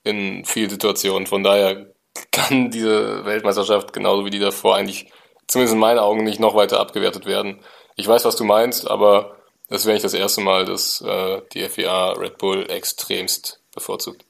[0.03, 1.27] in vielen Situationen.
[1.27, 1.93] Von daher
[2.33, 5.11] kann diese Weltmeisterschaft genauso wie die davor eigentlich
[5.49, 7.59] zumindest in meinen Augen nicht noch weiter abgewertet werden.
[7.97, 9.37] Ich weiß, was du meinst, aber
[9.69, 14.25] das wäre nicht das erste Mal, dass äh, die FIA Red Bull extremst bevorzugt.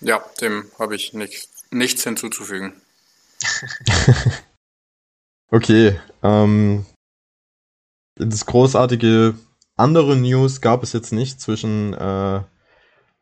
[0.00, 2.80] Ja, dem habe ich nicht, nichts hinzuzufügen.
[5.50, 6.86] okay, ähm,
[8.14, 9.34] das großartige
[9.76, 12.42] andere News gab es jetzt nicht zwischen, äh,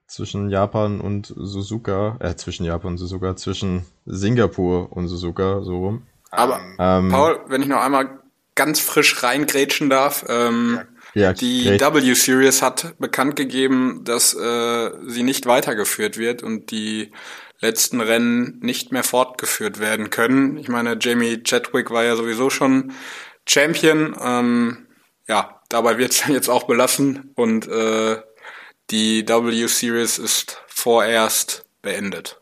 [0.07, 6.07] zwischen Japan und Suzuka, äh, zwischen Japan und Suzuka, zwischen Singapur und Suzuka, so rum.
[6.31, 8.20] Aber, ähm, Paul, wenn ich noch einmal
[8.55, 10.81] ganz frisch reingrätschen darf, ähm,
[11.14, 17.11] ja, die W-Series hat bekannt gegeben, dass äh, sie nicht weitergeführt wird und die
[17.61, 20.59] letzten Rennen nicht mehr fortgeführt werden können.
[20.59, 22.93] Ich meine, Jamie Chadwick war ja sowieso schon
[23.47, 24.14] Champion.
[24.20, 24.87] Ähm,
[25.27, 28.18] ja, dabei wird es jetzt auch belassen und äh,
[28.91, 32.41] die W-Series ist vorerst beendet.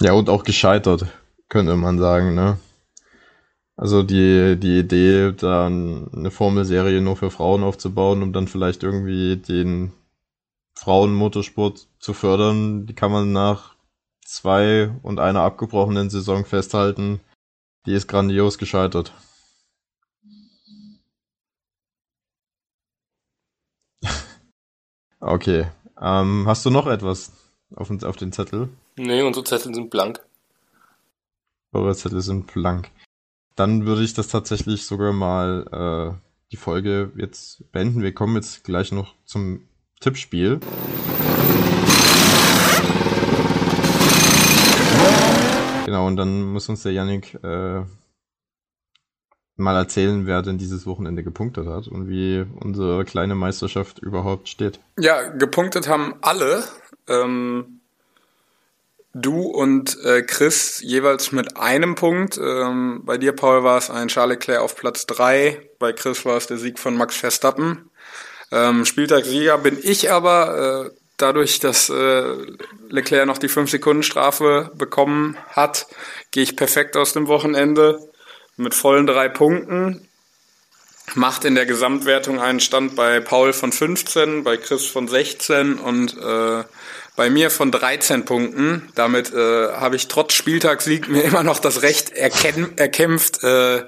[0.00, 1.06] Ja, und auch gescheitert,
[1.54, 2.58] könnte man sagen, ne?
[3.76, 9.36] Also die, die Idee, da eine Formelserie nur für Frauen aufzubauen, um dann vielleicht irgendwie
[9.36, 9.92] den
[10.74, 13.76] Frauenmotorsport zu fördern, die kann man nach
[14.24, 17.20] zwei und einer abgebrochenen Saison festhalten.
[17.86, 19.12] Die ist grandios gescheitert.
[25.20, 25.68] okay.
[26.00, 27.30] Ähm, hast du noch etwas
[27.76, 28.70] auf, auf den Zettel?
[28.96, 30.20] Nee, unsere Zettel sind blank.
[31.74, 32.90] Eure Zettel sind blank.
[33.56, 38.02] Dann würde ich das tatsächlich sogar mal äh, die Folge jetzt beenden.
[38.02, 39.62] Wir kommen jetzt gleich noch zum
[40.00, 40.60] Tippspiel.
[45.84, 47.82] Genau, und dann muss uns der Yannick äh,
[49.56, 54.80] mal erzählen, wer denn dieses Wochenende gepunktet hat und wie unsere kleine Meisterschaft überhaupt steht.
[54.98, 56.64] Ja, gepunktet haben alle.
[57.08, 57.73] Ähm,
[59.14, 62.36] Du und äh, Chris jeweils mit einem Punkt.
[62.36, 65.70] Ähm, bei dir, Paul, war es ein Charles Leclerc auf Platz drei.
[65.78, 67.90] Bei Chris war es der Sieg von Max Verstappen.
[68.50, 72.34] Ähm, Spieltagssieger bin ich aber, äh, dadurch, dass äh,
[72.88, 75.86] Leclerc noch die 5-Sekunden-Strafe bekommen hat,
[76.32, 78.00] gehe ich perfekt aus dem Wochenende
[78.56, 80.08] mit vollen drei Punkten.
[81.14, 86.16] Macht in der Gesamtwertung einen Stand bei Paul von 15, bei Chris von 16 und
[86.16, 86.64] äh,
[87.14, 88.90] bei mir von 13 Punkten.
[88.94, 93.84] Damit äh, habe ich trotz Spieltagssieg mir immer noch das Recht erkämpft, äh,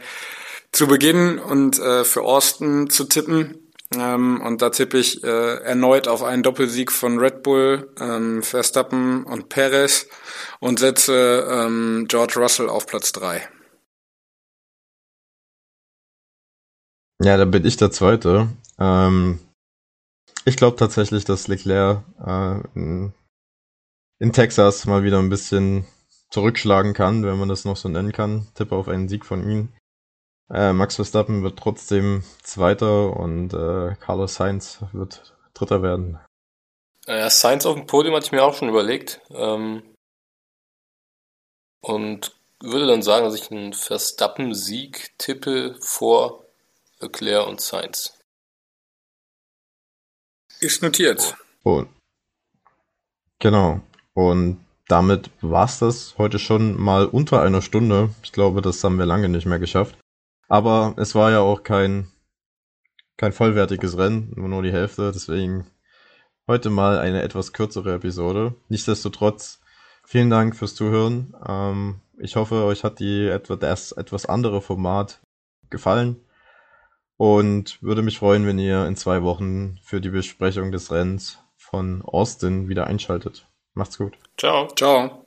[0.72, 3.66] zu beginnen und äh, für Austin zu tippen.
[3.94, 9.24] Ähm, und da tippe ich äh, erneut auf einen Doppelsieg von Red Bull, ähm, Verstappen
[9.24, 10.06] und Perez
[10.60, 13.48] und setze ähm, George Russell auf Platz 3.
[17.22, 18.48] Ja, da bin ich der Zweite.
[18.78, 19.40] Ähm,
[20.44, 23.14] ich glaube tatsächlich, dass Leclerc äh, in,
[24.18, 25.86] in, Texas mal wieder ein bisschen
[26.30, 28.46] zurückschlagen kann, wenn man das noch so nennen kann.
[28.54, 29.72] Tippe auf einen Sieg von ihm.
[30.50, 36.20] Äh, Max Verstappen wird trotzdem Zweiter und äh, Carlos Sainz wird Dritter werden.
[37.06, 39.20] Ja, Sainz auf dem Podium hatte ich mir auch schon überlegt.
[39.30, 39.82] Ähm,
[41.80, 46.45] und würde dann sagen, dass ich einen Verstappen-Sieg tippe vor
[47.00, 48.18] Leclerc und Sainz.
[50.60, 51.36] Ist notiert.
[51.62, 51.88] Und
[53.38, 53.80] genau.
[54.14, 58.14] Und damit war's das heute schon mal unter einer Stunde.
[58.22, 59.98] Ich glaube, das haben wir lange nicht mehr geschafft.
[60.48, 62.10] Aber es war ja auch kein,
[63.16, 65.12] kein vollwertiges Rennen, nur nur die Hälfte.
[65.12, 65.66] Deswegen
[66.46, 68.54] heute mal eine etwas kürzere Episode.
[68.68, 69.60] Nichtsdestotrotz,
[70.04, 71.34] vielen Dank fürs Zuhören.
[71.46, 75.20] Ähm, ich hoffe, euch hat die etwa das etwas andere Format
[75.68, 76.25] gefallen
[77.16, 82.02] und würde mich freuen, wenn ihr in zwei Wochen für die Besprechung des Rennens von
[82.02, 83.46] Austin wieder einschaltet.
[83.74, 84.14] Macht's gut.
[84.36, 84.68] Ciao.
[84.68, 85.26] Ciao.